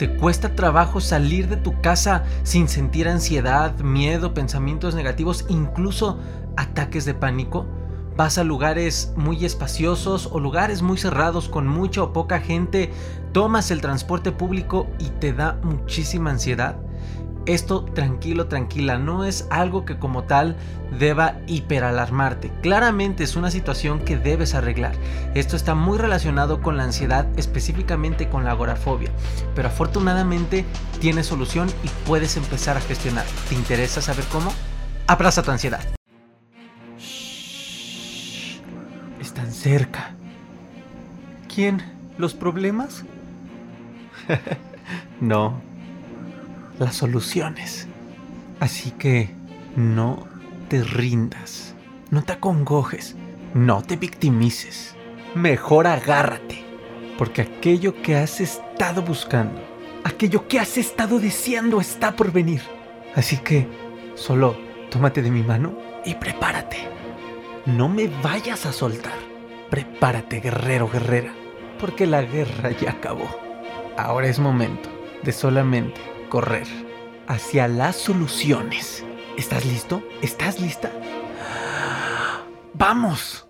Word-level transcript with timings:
¿Te 0.00 0.16
cuesta 0.16 0.54
trabajo 0.54 1.02
salir 1.02 1.46
de 1.46 1.58
tu 1.58 1.78
casa 1.82 2.24
sin 2.42 2.68
sentir 2.68 3.06
ansiedad, 3.06 3.78
miedo, 3.80 4.32
pensamientos 4.32 4.94
negativos, 4.94 5.44
incluso 5.50 6.18
ataques 6.56 7.04
de 7.04 7.12
pánico? 7.12 7.66
¿Vas 8.16 8.38
a 8.38 8.44
lugares 8.44 9.12
muy 9.16 9.44
espaciosos 9.44 10.30
o 10.32 10.40
lugares 10.40 10.80
muy 10.80 10.96
cerrados 10.96 11.50
con 11.50 11.66
mucha 11.68 12.02
o 12.02 12.14
poca 12.14 12.40
gente? 12.40 12.90
¿Tomas 13.32 13.70
el 13.70 13.82
transporte 13.82 14.32
público 14.32 14.86
y 14.98 15.10
te 15.10 15.34
da 15.34 15.58
muchísima 15.62 16.30
ansiedad? 16.30 16.76
Esto 17.46 17.84
tranquilo, 17.84 18.48
tranquila, 18.48 18.98
no 18.98 19.24
es 19.24 19.46
algo 19.50 19.84
que 19.86 19.98
como 19.98 20.24
tal 20.24 20.56
deba 20.98 21.36
hiperalarmarte. 21.46 22.50
Claramente 22.60 23.24
es 23.24 23.34
una 23.34 23.50
situación 23.50 24.00
que 24.00 24.18
debes 24.18 24.54
arreglar. 24.54 24.94
Esto 25.34 25.56
está 25.56 25.74
muy 25.74 25.96
relacionado 25.96 26.60
con 26.60 26.76
la 26.76 26.84
ansiedad, 26.84 27.26
específicamente 27.38 28.28
con 28.28 28.44
la 28.44 28.50
agorafobia. 28.50 29.10
Pero 29.54 29.68
afortunadamente 29.68 30.66
tiene 31.00 31.22
solución 31.22 31.68
y 31.82 31.88
puedes 32.06 32.36
empezar 32.36 32.76
a 32.76 32.80
gestionar. 32.80 33.24
¿Te 33.48 33.54
interesa 33.54 34.02
saber 34.02 34.24
cómo? 34.30 34.52
Abraza 35.06 35.42
tu 35.42 35.50
ansiedad. 35.50 35.80
Están 39.18 39.50
cerca. 39.50 40.14
¿Quién? 41.52 41.82
¿Los 42.18 42.34
problemas? 42.34 43.04
no 45.20 45.69
las 46.80 46.96
soluciones. 46.96 47.86
Así 48.58 48.90
que 48.92 49.30
no 49.76 50.26
te 50.68 50.82
rindas, 50.82 51.74
no 52.10 52.22
te 52.22 52.32
acongojes, 52.32 53.14
no 53.54 53.82
te 53.82 53.96
victimices. 53.96 54.96
Mejor 55.34 55.86
agárrate, 55.86 56.64
porque 57.18 57.42
aquello 57.42 58.00
que 58.02 58.16
has 58.16 58.40
estado 58.40 59.02
buscando, 59.02 59.60
aquello 60.04 60.48
que 60.48 60.58
has 60.58 60.78
estado 60.78 61.20
deseando 61.20 61.80
está 61.80 62.16
por 62.16 62.32
venir. 62.32 62.62
Así 63.14 63.36
que 63.36 63.68
solo 64.14 64.56
tómate 64.90 65.22
de 65.22 65.30
mi 65.30 65.42
mano 65.42 65.78
y 66.04 66.14
prepárate. 66.14 66.78
No 67.66 67.88
me 67.88 68.08
vayas 68.22 68.64
a 68.64 68.72
soltar. 68.72 69.18
Prepárate, 69.68 70.40
guerrero, 70.40 70.88
guerrera, 70.88 71.32
porque 71.78 72.06
la 72.06 72.22
guerra 72.22 72.70
ya 72.70 72.92
acabó. 72.92 73.28
Ahora 73.96 74.28
es 74.28 74.38
momento 74.38 74.88
de 75.22 75.30
solamente 75.30 76.00
correr 76.30 76.66
hacia 77.28 77.68
las 77.68 77.96
soluciones. 77.96 79.04
¿Estás 79.36 79.66
listo? 79.66 80.02
¿Estás 80.22 80.58
lista? 80.60 80.90
¡Vamos! 82.72 83.49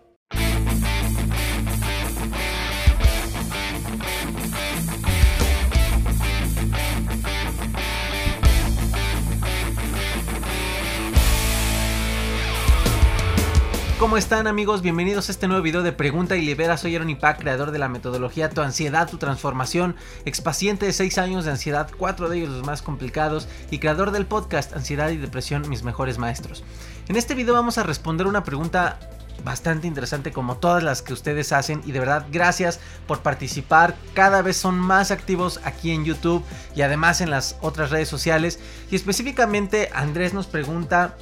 ¿Cómo 14.01 14.17
están 14.17 14.47
amigos? 14.47 14.81
Bienvenidos 14.81 15.29
a 15.29 15.33
este 15.33 15.47
nuevo 15.47 15.63
video 15.63 15.83
de 15.83 15.93
Pregunta 15.93 16.35
y 16.35 16.41
Libera. 16.41 16.79
Soy 16.79 16.97
Aaron 16.97 17.11
Ipac, 17.11 17.39
creador 17.39 17.71
de 17.71 17.79
la 17.79 17.91
metodología 17.91 18.49
Tu 18.49 18.63
Ansiedad, 18.63 19.07
Tu 19.07 19.19
Transformación, 19.19 19.95
expaciente 20.25 20.87
de 20.87 20.95
6 20.95 21.19
años 21.19 21.45
de 21.45 21.51
ansiedad, 21.51 21.91
4 21.99 22.31
de 22.31 22.39
ellos 22.39 22.49
los 22.49 22.67
más 22.67 22.81
complicados, 22.81 23.47
y 23.71 23.79
creador 23.79 24.11
del 24.11 24.25
podcast 24.25 24.73
Ansiedad 24.73 25.11
y 25.11 25.19
Depresión, 25.19 25.69
mis 25.69 25.83
mejores 25.83 26.17
maestros. 26.17 26.65
En 27.09 27.17
este 27.17 27.35
video 27.35 27.53
vamos 27.53 27.77
a 27.77 27.83
responder 27.83 28.27
una 28.27 28.43
pregunta 28.43 28.99
bastante 29.45 29.87
interesante 29.87 30.33
como 30.33 30.57
todas 30.57 30.83
las 30.83 31.03
que 31.03 31.13
ustedes 31.13 31.53
hacen 31.53 31.83
y 31.85 31.93
de 31.93 32.01
verdad 32.01 32.27
gracias 32.31 32.81
por 33.07 33.21
participar 33.21 33.97
cada 34.15 34.43
vez 34.43 34.57
son 34.57 34.79
más 34.79 35.11
activos 35.11 35.61
aquí 35.65 35.93
en 35.93 36.05
YouTube 36.05 36.45
y 36.75 36.83
además 36.83 37.21
en 37.21 37.31
las 37.31 37.57
otras 37.63 37.91
redes 37.91 38.09
sociales 38.09 38.59
y 38.91 38.97
específicamente 38.97 39.89
Andrés 39.95 40.35
nos 40.35 40.47
pregunta 40.47 41.17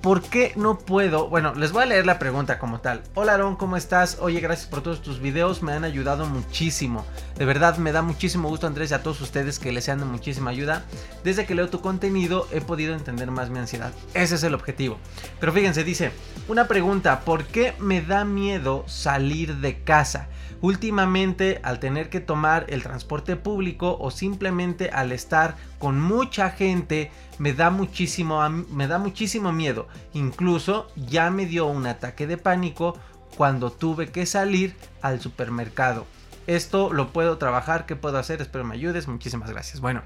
¿Por 0.00 0.22
qué 0.22 0.54
no 0.56 0.78
puedo? 0.78 1.28
Bueno, 1.28 1.54
les 1.54 1.72
voy 1.72 1.82
a 1.82 1.86
leer 1.86 2.06
la 2.06 2.18
pregunta 2.18 2.58
como 2.58 2.80
tal. 2.80 3.02
Hola 3.14 3.34
Aaron, 3.34 3.54
¿cómo 3.54 3.76
estás? 3.76 4.16
Oye, 4.22 4.40
gracias 4.40 4.66
por 4.66 4.80
todos 4.82 5.02
tus 5.02 5.20
videos, 5.20 5.62
me 5.62 5.72
han 5.72 5.84
ayudado 5.84 6.24
muchísimo. 6.24 7.04
De 7.36 7.44
verdad, 7.44 7.76
me 7.76 7.92
da 7.92 8.00
muchísimo 8.00 8.48
gusto 8.48 8.66
Andrés 8.66 8.92
y 8.92 8.94
a 8.94 9.02
todos 9.02 9.20
ustedes 9.20 9.58
que 9.58 9.72
les 9.72 9.84
sean 9.84 9.98
de 9.98 10.06
muchísima 10.06 10.52
ayuda. 10.52 10.86
Desde 11.22 11.44
que 11.44 11.54
leo 11.54 11.68
tu 11.68 11.82
contenido 11.82 12.48
he 12.50 12.62
podido 12.62 12.94
entender 12.94 13.30
más 13.30 13.50
mi 13.50 13.58
ansiedad. 13.58 13.92
Ese 14.14 14.36
es 14.36 14.42
el 14.42 14.54
objetivo. 14.54 14.96
Pero 15.38 15.52
fíjense, 15.52 15.84
dice, 15.84 16.12
una 16.48 16.66
pregunta, 16.66 17.20
¿por 17.20 17.44
qué 17.44 17.74
me 17.78 18.00
da 18.00 18.24
miedo 18.24 18.84
salir 18.86 19.56
de 19.56 19.82
casa? 19.84 20.28
Últimamente, 20.62 21.60
al 21.62 21.78
tener 21.78 22.08
que 22.08 22.20
tomar 22.20 22.66
el 22.68 22.82
transporte 22.82 23.36
público 23.36 23.98
o 24.00 24.10
simplemente 24.10 24.90
al 24.90 25.12
estar 25.12 25.56
con 25.78 26.00
mucha 26.00 26.50
gente, 26.50 27.10
me 27.40 27.54
da 27.54 27.70
muchísimo, 27.70 28.46
me 28.50 28.86
da 28.86 28.98
muchísimo 28.98 29.50
miedo. 29.50 29.88
Incluso 30.12 30.88
ya 30.94 31.30
me 31.30 31.46
dio 31.46 31.66
un 31.66 31.86
ataque 31.86 32.26
de 32.26 32.36
pánico 32.36 32.98
cuando 33.34 33.72
tuve 33.72 34.12
que 34.12 34.26
salir 34.26 34.76
al 35.00 35.22
supermercado. 35.22 36.06
Esto 36.46 36.92
lo 36.92 37.14
puedo 37.14 37.38
trabajar, 37.38 37.86
¿qué 37.86 37.96
puedo 37.96 38.18
hacer? 38.18 38.42
Espero 38.42 38.64
me 38.64 38.74
ayudes, 38.74 39.08
muchísimas 39.08 39.48
gracias. 39.48 39.80
Bueno, 39.80 40.02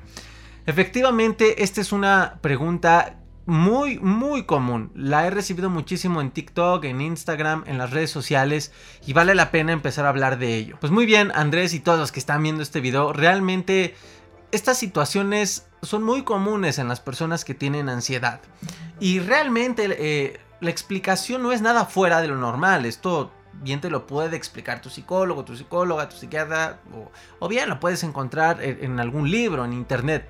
efectivamente, 0.67 1.65
esta 1.65 1.81
es 1.81 1.91
una 1.91 2.39
pregunta 2.41 3.17
muy, 3.47 3.99
muy 3.99 4.45
común. 4.45 4.93
La 4.95 5.27
he 5.27 5.31
recibido 5.31 5.71
muchísimo 5.71 6.21
en 6.21 6.31
TikTok, 6.31 6.85
en 6.85 7.01
Instagram, 7.01 7.65
en 7.67 7.79
las 7.79 7.91
redes 7.91 8.11
sociales 8.11 8.73
y 9.07 9.13
vale 9.13 9.35
la 9.35 9.51
pena 9.51 9.73
empezar 9.73 10.07
a 10.07 10.11
hablar 10.11 10.39
de 10.39 10.55
ello. 10.55 10.77
Pues 10.81 10.93
muy 10.93 11.05
bien, 11.05 11.33
Andrés 11.35 11.75
y 11.75 11.81
todos 11.81 11.99
los 11.99 12.13
que 12.13 12.21
están 12.21 12.43
viendo 12.43 12.63
este 12.63 12.81
video, 12.81 13.13
realmente 13.13 13.97
estas 14.55 14.79
situaciones 14.79 15.67
son 15.83 16.05
muy 16.05 16.23
comunes 16.23 16.79
en 16.79 16.89
las 16.89 17.01
personas 17.01 17.45
que 17.45 17.55
tienen 17.55 17.89
ansiedad. 17.89 18.41
Y 19.01 19.19
realmente 19.19 19.89
eh, 19.99 20.41
la 20.61 20.71
explicación 20.71 21.43
no 21.43 21.53
es 21.53 21.61
nada 21.61 21.87
fuera 21.87 22.21
de 22.21 22.29
lo 22.29 22.37
normal. 22.37 22.87
Esto 22.87 23.33
bien 23.63 23.81
te 23.81 23.91
lo 23.91 24.07
puede 24.07 24.37
explicar 24.37 24.81
tu 24.81 24.91
psicólogo, 24.91 25.45
tu 25.45 25.57
psicóloga, 25.57 26.09
tu 26.09 26.17
psiquiatra, 26.17 26.79
o, 27.41 27.49
bien 27.49 27.69
lo 27.69 27.81
puedes 27.81 28.05
encontrar 28.05 28.63
en 28.63 29.01
algún 29.01 29.31
libro, 29.31 29.65
en 29.65 29.73
internet. 29.73 30.29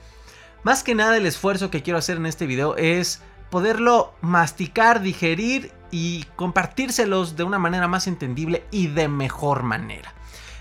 Más 0.63 0.83
que 0.83 0.95
nada 0.95 1.19
el 1.19 1.27
esfuerzo 1.27 1.71
que 1.71 1.83
quiero 1.83 1.99
hacer 1.99 2.17
en 2.17 2.25
este 2.25 2.47
video 2.47 2.77
es 2.77 3.21
poderlo 3.51 4.15
masticar, 4.23 5.03
digerir 5.03 5.71
y 5.91 6.25
compartírselos 6.37 7.37
de 7.37 7.45
una 7.45 7.59
manera 7.59 7.89
más 7.89 8.07
entendible 8.07 8.65
y 8.71 8.87
de 8.87 9.09
mejor 9.09 9.63
manera. 9.63 10.14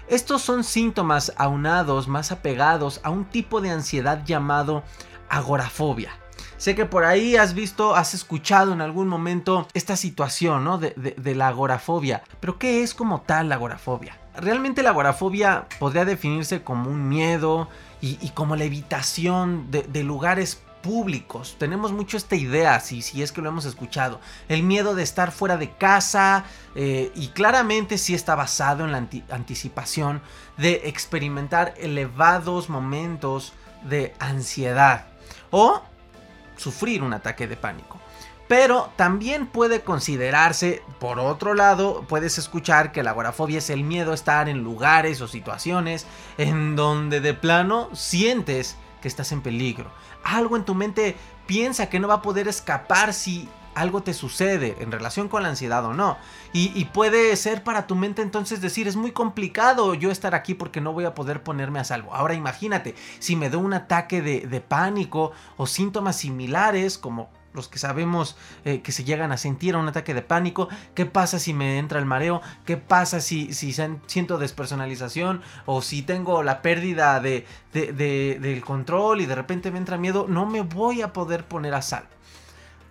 Estos 0.08 0.42
son 0.42 0.64
síntomas 0.64 1.34
aunados, 1.38 2.08
más 2.08 2.32
apegados 2.32 3.00
a 3.04 3.10
un 3.10 3.26
tipo 3.26 3.62
de 3.62 3.70
ansiedad 3.70 4.24
llamado 4.26 4.84
agorafobia. 5.30 6.12
Sé 6.58 6.76
que 6.76 6.86
por 6.86 7.04
ahí 7.04 7.36
has 7.36 7.54
visto, 7.54 7.96
has 7.96 8.14
escuchado 8.14 8.74
en 8.74 8.82
algún 8.82 9.08
momento 9.08 9.68
esta 9.74 9.96
situación 9.98 10.64
¿no? 10.64 10.78
de, 10.78 10.92
de, 10.92 11.36
la 11.36 11.50
agorafobia. 11.50 12.24
Pero 12.40 12.58
¿qué 12.58 12.84
es 12.84 12.94
como 12.94 13.22
tal 13.22 13.50
la 13.50 13.56
agorafobia? 13.56 14.18
Realmente 14.36 14.82
la 14.82 14.92
agorafobia 14.92 15.68
podría 15.80 16.06
definirse 16.06 16.64
como 16.64 16.90
un 16.90 17.10
miedo 17.10 17.68
y, 18.04 18.30
como 18.32 18.58
la 18.58 18.66
evitación 18.66 19.72
de, 19.72 20.04
lugares 20.04 20.62
Tenemos 21.58 21.92
mucho 21.92 22.18
esta 22.18 22.36
idea, 22.36 22.80
si, 22.80 23.02
si 23.02 23.24
es 23.24 23.32
que 23.32 23.42
lo 23.42 23.50
hemos 23.50 23.66
escuchado. 23.66 24.20
El 24.50 24.64
miedo 24.64 24.94
de 24.94 25.02
estar 25.02 25.32
fuera 25.32 25.58
de 25.58 25.72
casa 25.72 26.44
eh, 26.76 27.12
y 27.16 27.30
claramente 27.30 27.98
sí 27.98 28.14
está 28.14 28.36
basado 28.36 28.84
en 28.84 28.92
la 28.92 29.08
anticipación 29.30 30.22
de 30.58 30.82
experimentar 30.86 31.74
elevados 31.78 32.70
momentos 32.70 33.54
de 33.84 34.14
ansiedad 34.20 35.08
o 35.50 35.82
sufrir 36.58 37.02
un 37.02 37.14
ataque 37.14 37.48
de 37.48 37.58
pánico. 37.58 38.00
Pero 38.48 38.92
también 38.98 39.48
puede 39.48 39.82
considerarse, 39.82 40.84
por 41.00 41.18
otro 41.18 41.54
lado, 41.54 42.06
puedes 42.08 42.38
escuchar 42.38 42.92
que 42.92 43.02
la 43.02 43.12
agorafobia 43.12 43.60
es 43.60 43.70
el 43.70 43.84
miedo 43.84 44.12
a 44.12 44.16
estar 44.16 44.50
en 44.50 44.64
lugares 44.64 45.22
o 45.22 45.28
situaciones 45.28 46.06
en 46.38 46.76
donde 46.76 47.22
de 47.22 47.34
plano 47.34 47.90
sientes 47.94 48.76
que 49.04 49.10
estás 49.10 49.34
en 49.34 49.42
peligro. 49.42 49.92
Algo 50.24 50.56
en 50.56 50.64
tu 50.64 50.74
mente 50.74 51.18
piensa 51.46 51.90
que 51.90 52.00
no 52.00 52.08
va 52.08 52.16
a 52.16 52.22
poder 52.22 52.48
escapar 52.48 53.14
si 53.14 53.50
algo 53.76 54.02
te 54.02 54.14
sucede 54.14 54.78
en 54.80 54.94
relación 54.94 55.28
con 55.28 55.44
la 55.44 55.50
ansiedad 55.50 55.84
o 55.86 55.94
no. 55.94 56.18
Y, 56.54 56.86
puede 56.86 57.36
ser 57.36 57.64
para 57.64 57.86
tu 57.86 57.96
mente 57.96 58.22
entonces 58.22 58.62
decir, 58.62 58.88
es 58.88 58.96
muy 58.96 59.12
complicado 59.12 59.94
yo 59.94 60.10
estar 60.10 60.36
aquí 60.36 60.54
porque 60.54 60.80
no 60.80 60.94
voy 60.94 61.04
a 61.04 61.16
poder 61.16 61.44
ponerme 61.44 61.80
a 61.80 61.84
salvo. 61.84 62.14
Ahora 62.14 62.34
imagínate, 62.34 62.96
si 63.20 63.36
me 63.36 63.50
da 63.50 63.58
un 63.58 63.74
ataque 63.74 64.22
de, 64.22 64.42
de 64.42 64.62
pánico 64.62 65.32
o 65.58 65.68
síntomas 65.68 66.16
similares 66.16 66.98
como 66.98 67.30
los 67.54 67.68
que 67.68 67.80
sabemos 67.80 68.36
eh, 68.66 68.82
que 68.82 68.92
se 68.92 69.04
llegan 69.04 69.32
a 69.32 69.38
sentir 69.38 69.76
un 69.76 69.88
ataque 69.88 70.14
de 70.14 70.22
pánico. 70.22 70.70
¿Qué 70.96 71.06
pasa 71.06 71.40
si 71.40 71.54
me 71.54 71.78
entra 71.78 72.00
el 72.00 72.06
mareo? 72.06 72.42
¿Qué 72.66 72.78
pasa 72.78 73.22
si, 73.22 73.54
si 73.54 73.74
siento 74.08 74.38
despersonalización? 74.38 75.42
O 75.66 75.82
si 75.82 76.02
tengo 76.02 76.44
la 76.44 76.62
pérdida 76.62 77.20
de, 77.20 77.46
del 77.72 78.62
control 78.62 79.22
y 79.22 79.26
de 79.26 79.36
repente 79.36 79.72
me 79.72 79.78
entra 79.78 79.98
miedo. 79.98 80.26
No 80.28 80.46
me 80.46 80.62
voy 80.62 81.02
a 81.02 81.14
poder 81.14 81.46
poner 81.46 81.74
a 81.74 81.82
salvo. 81.82 82.10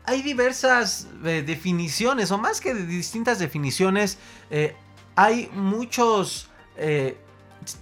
Hay 0.05 0.23
diversas 0.23 1.09
eh, 1.25 1.45
definiciones, 1.47 2.33
o 2.33 2.39
más 2.39 2.61
que 2.61 2.75
distintas 2.75 3.39
definiciones, 3.39 4.19
eh, 4.51 4.75
hay 5.15 5.49
muchos 5.55 6.49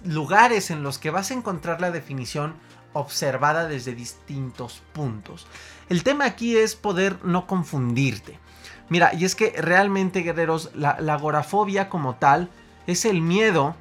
lugares 0.03 0.69
en 0.69 0.83
los 0.83 0.99
que 0.99 1.09
vas 1.09 1.31
a 1.31 1.33
encontrar 1.33 1.81
la 1.81 1.89
definición 1.89 2.53
observada 2.93 3.67
desde 3.67 3.95
distintos 3.95 4.81
puntos. 4.93 5.47
El 5.91 6.05
tema 6.05 6.23
aquí 6.23 6.55
es 6.55 6.77
poder 6.77 7.17
no 7.25 7.47
confundirte. 7.47 8.39
Mira, 8.87 9.13
y 9.13 9.25
es 9.25 9.35
que 9.35 9.53
realmente, 9.57 10.21
guerreros, 10.21 10.71
la, 10.73 11.01
la 11.01 11.15
agorafobia 11.15 11.89
como 11.89 12.15
tal 12.15 12.49
es 12.87 13.03
el 13.03 13.19
miedo 13.19 13.75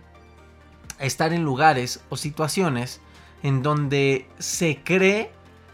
a 0.98 1.04
estar 1.04 1.32
en 1.32 1.44
lugares 1.44 2.00
o 2.08 2.16
situaciones 2.16 3.00
en 3.44 3.62
donde 3.62 4.26
se 4.40 4.80
cree 4.82 5.30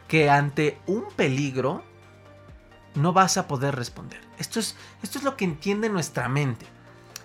que 0.08 0.28
ante 0.28 0.78
un 0.86 1.06
peligro 1.16 1.82
no 2.94 3.14
vas 3.14 3.38
a 3.38 3.48
poder 3.48 3.74
responder. 3.74 4.20
Esto 4.36 4.60
es, 4.60 4.76
esto 5.02 5.16
es 5.16 5.24
lo 5.24 5.38
que 5.38 5.46
entiende 5.46 5.88
nuestra 5.88 6.28
mente. 6.28 6.66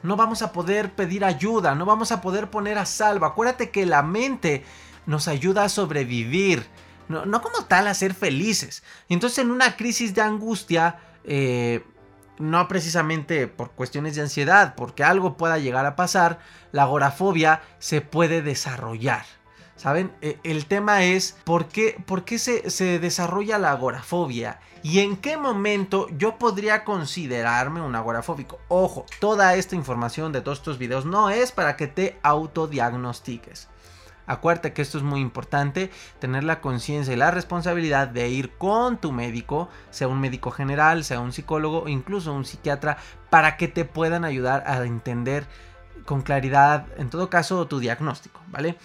No 0.03 0.15
vamos 0.15 0.41
a 0.41 0.53
poder 0.53 0.93
pedir 0.93 1.25
ayuda, 1.25 1.75
no 1.75 1.85
vamos 1.85 2.13
a 2.13 2.21
poder 2.21 2.49
poner 2.49 2.77
a 2.77 2.85
salvo. 2.85 3.25
Acuérdate 3.25 3.71
que 3.71 3.85
la 3.85 4.03
mente 4.03 4.63
nos 5.05 5.27
ayuda 5.27 5.65
a 5.65 5.69
sobrevivir, 5.69 6.65
no, 7.11 7.41
como 7.41 7.65
tal 7.65 7.87
a 7.87 7.93
ser 7.93 8.13
felices. 8.13 8.83
Entonces 9.09 9.39
en 9.39 9.51
una 9.51 9.75
crisis 9.75 10.13
de 10.13 10.21
angustia, 10.21 10.99
eh, 11.23 11.83
no 12.39 12.67
precisamente 12.67 13.47
por 13.47 13.71
cuestiones 13.71 14.15
de 14.15 14.21
ansiedad, 14.21 14.75
porque 14.75 15.03
algo 15.03 15.37
pueda 15.37 15.57
llegar 15.57 15.85
a 15.85 15.95
pasar, 15.95 16.39
la 16.71 16.83
agorafobia 16.83 17.61
se 17.79 18.01
puede 18.01 18.41
desarrollar. 18.41 19.25
¿Saben? 19.75 20.11
E, 20.21 20.39
el 20.43 20.67
tema 20.67 21.03
es 21.03 21.35
por 21.43 21.67
qué, 21.67 22.01
por 22.05 22.23
qué 22.23 22.37
se, 22.37 22.69
se, 22.69 22.99
desarrolla 22.99 23.57
la 23.57 23.71
agorafobia 23.71 24.59
y 24.83 24.99
en 24.99 25.17
qué 25.17 25.37
momento 25.37 26.07
yo 26.17 26.37
podría 26.37 26.83
considerarme 26.83 27.81
un 27.81 27.95
agorafóbico. 27.95 28.59
Ojo, 28.67 29.05
toda 29.19 29.55
esta 29.55 29.75
información 29.75 30.31
de 30.31 30.41
todos 30.41 30.59
estos 30.59 30.77
videos 30.77 31.05
no 31.05 31.31
es 31.31 31.51
para 31.51 31.77
que 31.77 31.87
te 31.87 32.19
autodiagnostiques. 32.21 33.69
Acuérdate 34.27 34.73
que 34.73 34.81
esto 34.81 34.97
es 34.97 35.03
muy 35.03 35.19
importante, 35.19 35.91
tener 36.19 36.44
la 36.44 36.62
conciencia 36.62 37.13
y 37.13 37.18
la 37.18 37.31
responsabilidad 37.31 38.07
de 38.07 38.29
ir 38.29 38.51
con 38.57 38.97
tu 38.97 39.12
médico, 39.12 39.69
sea 39.89 40.07
un 40.07 40.21
médico 40.21 40.51
general, 40.51 41.03
sea 41.03 41.19
un 41.19 41.33
psicólogo 41.33 41.83
o 41.83 41.88
incluso 41.88 42.33
un 42.33 42.45
psiquiatra, 42.45 42.97
para 43.29 43.57
que 43.57 43.68
te 43.68 43.85
puedan 43.85 44.23
ayudar 44.23 44.63
a 44.68 44.83
entender 44.85 45.45
con 46.06 46.21
claridad, 46.21 46.88
en 46.97 47.09
todo 47.09 47.29
caso, 47.29 47.68
tu 47.68 47.79
diagnóstico, 47.79 48.41
¿vale? 48.47 48.77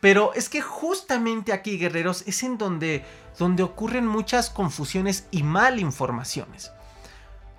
Pero 0.00 0.32
es 0.34 0.48
que 0.48 0.62
justamente 0.62 1.52
aquí, 1.52 1.78
guerreros, 1.78 2.24
es 2.26 2.42
en 2.42 2.58
donde, 2.58 3.04
donde 3.38 3.62
ocurren 3.62 4.06
muchas 4.06 4.50
confusiones 4.50 5.26
y 5.30 5.42
malinformaciones. 5.42 6.72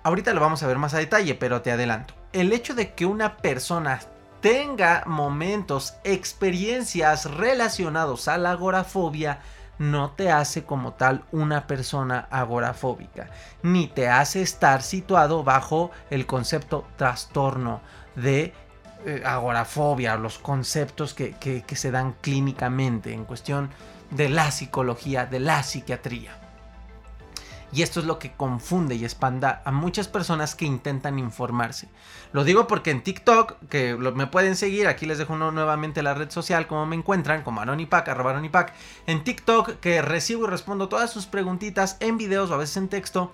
Ahorita 0.02 0.34
lo 0.34 0.40
vamos 0.40 0.62
a 0.62 0.66
ver 0.66 0.78
más 0.78 0.94
a 0.94 0.98
detalle, 0.98 1.36
pero 1.36 1.62
te 1.62 1.70
adelanto. 1.70 2.14
El 2.32 2.52
hecho 2.52 2.74
de 2.74 2.94
que 2.94 3.06
una 3.06 3.36
persona 3.36 4.00
tenga 4.42 5.04
momentos, 5.06 5.94
experiencias 6.02 7.24
relacionados 7.24 8.26
a 8.26 8.36
la 8.36 8.50
agorafobia, 8.50 9.38
no 9.78 10.10
te 10.10 10.30
hace 10.30 10.64
como 10.64 10.94
tal 10.94 11.24
una 11.30 11.66
persona 11.66 12.26
agorafóbica, 12.30 13.30
ni 13.62 13.86
te 13.86 14.08
hace 14.08 14.42
estar 14.42 14.82
situado 14.82 15.44
bajo 15.44 15.92
el 16.10 16.26
concepto 16.26 16.84
trastorno 16.96 17.80
de 18.16 18.52
eh, 19.06 19.22
agorafobia, 19.24 20.16
los 20.16 20.38
conceptos 20.38 21.14
que, 21.14 21.34
que 21.34 21.76
se 21.76 21.90
dan 21.92 22.14
clínicamente 22.20 23.12
en 23.14 23.24
cuestión 23.24 23.70
de 24.10 24.28
la 24.28 24.50
psicología, 24.50 25.24
de 25.24 25.38
la 25.40 25.62
psiquiatría. 25.62 26.41
Y 27.72 27.80
esto 27.82 28.00
es 28.00 28.06
lo 28.06 28.18
que 28.18 28.32
confunde 28.32 28.94
y 28.96 29.04
espanda 29.04 29.62
a 29.64 29.72
muchas 29.72 30.06
personas 30.06 30.54
que 30.54 30.66
intentan 30.66 31.18
informarse. 31.18 31.88
Lo 32.32 32.44
digo 32.44 32.66
porque 32.66 32.90
en 32.90 33.02
TikTok, 33.02 33.54
que 33.70 33.96
me 33.96 34.26
pueden 34.26 34.56
seguir, 34.56 34.86
aquí 34.86 35.06
les 35.06 35.16
dejo 35.16 35.36
nuevamente 35.36 36.02
la 36.02 36.12
red 36.12 36.30
social, 36.30 36.66
como 36.66 36.84
me 36.84 36.96
encuentran, 36.96 37.42
como 37.42 37.62
Aronipac, 37.62 38.06
arroba 38.08 38.32
Aronipac. 38.32 38.74
En 39.06 39.24
TikTok, 39.24 39.80
que 39.80 40.02
recibo 40.02 40.44
y 40.44 40.48
respondo 40.48 40.88
todas 40.88 41.10
sus 41.10 41.24
preguntitas 41.24 41.96
en 42.00 42.18
videos 42.18 42.50
o 42.50 42.54
a 42.54 42.58
veces 42.58 42.76
en 42.76 42.88
texto. 42.88 43.32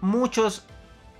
Muchos 0.00 0.64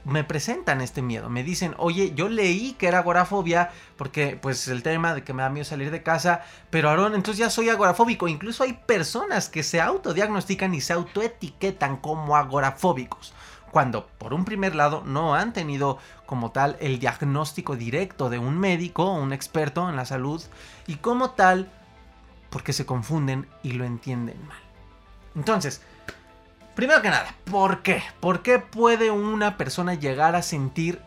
me 0.05 0.25
presentan 0.25 0.81
este 0.81 1.03
miedo. 1.03 1.29
Me 1.29 1.43
dicen, 1.43 1.75
oye, 1.79 2.12
yo 2.15 2.29
leí 2.29 2.73
que 2.73 2.89
era 2.89 2.99
agorafobia, 2.99 3.71
porque 3.97 4.39
pues 4.41 4.69
el 4.69 4.83
tema 4.83 5.15
de 5.15 5.25
que 5.25 5.33
me 5.33 5.43
da 5.43 5.50
miedo 5.50 5.65
salir 5.65 5.91
de 5.91 6.03
casa, 6.03 6.43
pero 6.71 6.91
Aaron, 6.91 7.15
entonces 7.15 7.39
ya 7.39 7.50
soy 7.50 7.69
agorafóbico. 7.69 8.29
Incluso 8.29 8.65
hay 8.65 8.75
personas 8.75 9.49
que 9.49 9.62
se 9.62 9.81
autodiagnostican 9.81 10.75
y 10.75 10.81
se 10.81 10.93
autoetiquetan 10.93 11.97
como 11.97 12.37
agorafóbicos. 12.37 13.35
Cuando 13.71 14.06
por 14.06 14.33
un 14.33 14.45
primer 14.45 14.75
lado 14.75 15.03
no 15.05 15.35
han 15.35 15.53
tenido 15.53 15.99
como 16.25 16.53
tal 16.53 16.77
el 16.81 16.99
diagnóstico 16.99 17.77
directo 17.77 18.31
de 18.31 18.39
un 18.39 18.59
médico, 18.59 19.12
un 19.12 19.33
experto 19.33 19.89
en 19.89 19.97
la 19.97 20.06
salud, 20.06 20.43
y 20.87 20.97
como 20.97 21.31
tal, 21.31 21.71
porque 22.50 22.73
se 22.73 22.87
confunden 22.87 23.47
y 23.62 23.73
lo 23.73 23.85
entienden 23.85 24.43
mal. 24.47 24.59
Entonces, 25.35 25.83
Primero 26.79 27.03
que 27.03 27.11
nada, 27.11 27.35
¿por 27.51 27.83
qué? 27.83 28.05
¿Por 28.21 28.41
qué 28.43 28.61
puede 28.61 29.11
una 29.11 29.57
persona 29.57 29.95
llegar 29.95 30.37
a 30.37 30.43
sentir 30.43 31.03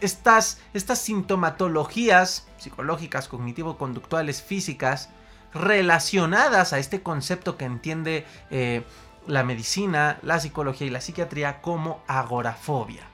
estas, 0.00 0.60
estas 0.74 0.98
sintomatologías 0.98 2.48
psicológicas, 2.58 3.28
cognitivo-conductuales, 3.28 4.42
físicas, 4.42 5.10
relacionadas 5.54 6.72
a 6.72 6.80
este 6.80 7.04
concepto 7.04 7.56
que 7.56 7.66
entiende 7.66 8.26
eh, 8.50 8.82
la 9.28 9.44
medicina, 9.44 10.18
la 10.22 10.40
psicología 10.40 10.88
y 10.88 10.90
la 10.90 11.00
psiquiatría 11.00 11.62
como 11.62 12.02
agorafobia? 12.08 13.04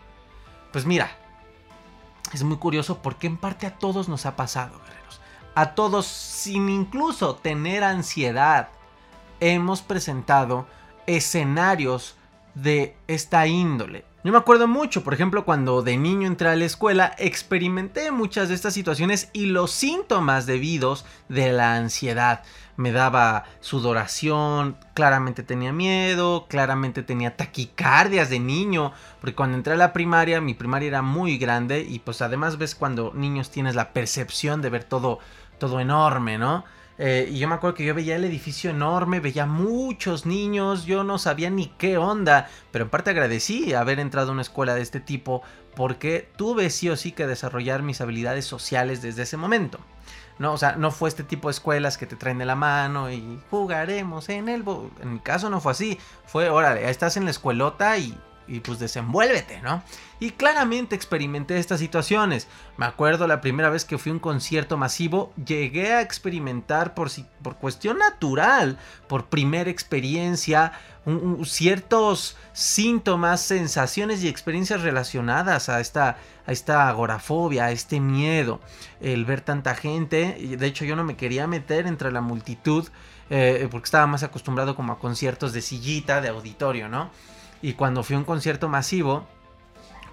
Pues 0.72 0.86
mira, 0.86 1.10
es 2.32 2.42
muy 2.42 2.56
curioso 2.56 3.02
porque 3.02 3.26
en 3.26 3.36
parte 3.36 3.66
a 3.66 3.76
todos 3.76 4.08
nos 4.08 4.24
ha 4.24 4.34
pasado, 4.34 4.80
guerreros. 4.80 5.20
A 5.54 5.74
todos, 5.74 6.06
sin 6.06 6.70
incluso 6.70 7.34
tener 7.34 7.84
ansiedad, 7.84 8.70
hemos 9.40 9.82
presentado 9.82 10.66
escenarios 11.08 12.16
de 12.54 12.96
esta 13.08 13.46
índole. 13.46 14.04
Yo 14.24 14.32
me 14.32 14.38
acuerdo 14.38 14.68
mucho, 14.68 15.04
por 15.04 15.14
ejemplo, 15.14 15.44
cuando 15.44 15.80
de 15.82 15.96
niño 15.96 16.26
entré 16.26 16.48
a 16.48 16.56
la 16.56 16.64
escuela, 16.64 17.14
experimenté 17.18 18.10
muchas 18.10 18.48
de 18.48 18.54
estas 18.54 18.74
situaciones 18.74 19.30
y 19.32 19.46
los 19.46 19.70
síntomas 19.70 20.44
debidos 20.44 21.06
de 21.28 21.52
la 21.52 21.76
ansiedad. 21.76 22.42
Me 22.76 22.92
daba 22.92 23.44
sudoración, 23.60 24.76
claramente 24.94 25.42
tenía 25.42 25.72
miedo, 25.72 26.46
claramente 26.48 27.02
tenía 27.02 27.36
taquicardias 27.36 28.28
de 28.28 28.40
niño, 28.40 28.92
porque 29.20 29.34
cuando 29.34 29.56
entré 29.56 29.74
a 29.74 29.76
la 29.76 29.92
primaria, 29.92 30.40
mi 30.40 30.54
primaria 30.54 30.88
era 30.88 31.02
muy 31.02 31.38
grande 31.38 31.86
y 31.88 32.00
pues 32.00 32.20
además 32.20 32.58
ves 32.58 32.74
cuando 32.74 33.12
niños 33.14 33.50
tienes 33.50 33.76
la 33.76 33.92
percepción 33.92 34.60
de 34.62 34.70
ver 34.70 34.84
todo, 34.84 35.20
todo 35.58 35.80
enorme, 35.80 36.38
¿no? 36.38 36.64
Eh, 36.98 37.28
y 37.30 37.38
yo 37.38 37.48
me 37.48 37.54
acuerdo 37.54 37.76
que 37.76 37.84
yo 37.84 37.94
veía 37.94 38.16
el 38.16 38.24
edificio 38.24 38.70
enorme, 38.70 39.20
veía 39.20 39.46
muchos 39.46 40.26
niños, 40.26 40.84
yo 40.84 41.04
no 41.04 41.18
sabía 41.18 41.48
ni 41.48 41.68
qué 41.78 41.96
onda, 41.96 42.48
pero 42.72 42.84
en 42.84 42.90
parte 42.90 43.10
agradecí 43.10 43.72
haber 43.72 44.00
entrado 44.00 44.30
a 44.30 44.32
una 44.32 44.42
escuela 44.42 44.74
de 44.74 44.82
este 44.82 44.98
tipo 44.98 45.42
porque 45.76 46.28
tuve 46.36 46.70
sí 46.70 46.88
o 46.88 46.96
sí 46.96 47.12
que 47.12 47.28
desarrollar 47.28 47.82
mis 47.82 48.00
habilidades 48.00 48.46
sociales 48.46 49.00
desde 49.00 49.22
ese 49.22 49.36
momento. 49.36 49.78
No, 50.40 50.52
o 50.52 50.58
sea, 50.58 50.76
no 50.76 50.90
fue 50.90 51.08
este 51.08 51.24
tipo 51.24 51.48
de 51.48 51.52
escuelas 51.52 51.98
que 51.98 52.06
te 52.06 52.16
traen 52.16 52.38
de 52.38 52.46
la 52.46 52.54
mano 52.54 53.10
y 53.10 53.40
jugaremos 53.50 54.28
en 54.28 54.48
el... 54.48 54.64
En 55.00 55.14
mi 55.14 55.20
caso 55.20 55.50
no 55.50 55.60
fue 55.60 55.72
así, 55.72 55.98
fue, 56.26 56.48
órale, 56.48 56.88
estás 56.90 57.16
en 57.16 57.24
la 57.24 57.30
escuelota 57.30 57.96
y 57.98 58.16
y 58.48 58.60
pues 58.60 58.78
desenvuélvete, 58.78 59.60
¿no? 59.60 59.82
Y 60.20 60.30
claramente 60.32 60.96
experimenté 60.96 61.58
estas 61.58 61.78
situaciones. 61.78 62.48
Me 62.76 62.86
acuerdo 62.86 63.26
la 63.26 63.40
primera 63.40 63.70
vez 63.70 63.84
que 63.84 63.98
fui 63.98 64.10
a 64.10 64.14
un 64.14 64.18
concierto 64.18 64.76
masivo, 64.76 65.32
llegué 65.44 65.92
a 65.92 66.00
experimentar 66.00 66.94
por, 66.94 67.10
por 67.42 67.56
cuestión 67.56 67.98
natural, 67.98 68.78
por 69.06 69.26
primera 69.26 69.70
experiencia, 69.70 70.72
ciertos 71.44 72.36
síntomas, 72.52 73.40
sensaciones 73.40 74.22
y 74.22 74.28
experiencias 74.28 74.82
relacionadas 74.82 75.68
a 75.68 75.80
esta, 75.80 76.18
a 76.46 76.52
esta 76.52 76.88
agorafobia, 76.88 77.66
a 77.66 77.70
este 77.70 78.00
miedo, 78.00 78.60
el 79.00 79.24
ver 79.24 79.40
tanta 79.40 79.74
gente. 79.74 80.56
De 80.58 80.66
hecho, 80.66 80.84
yo 80.84 80.96
no 80.96 81.04
me 81.04 81.16
quería 81.16 81.46
meter 81.46 81.86
entre 81.86 82.10
la 82.10 82.20
multitud 82.20 82.88
eh, 83.30 83.68
porque 83.70 83.84
estaba 83.84 84.06
más 84.06 84.22
acostumbrado 84.22 84.74
como 84.74 84.92
a 84.92 84.98
conciertos 84.98 85.52
de 85.52 85.60
sillita, 85.60 86.20
de 86.20 86.28
auditorio, 86.28 86.88
¿no? 86.88 87.10
Y 87.62 87.74
cuando 87.74 88.02
fui 88.02 88.16
a 88.16 88.18
un 88.18 88.24
concierto 88.24 88.68
masivo, 88.68 89.26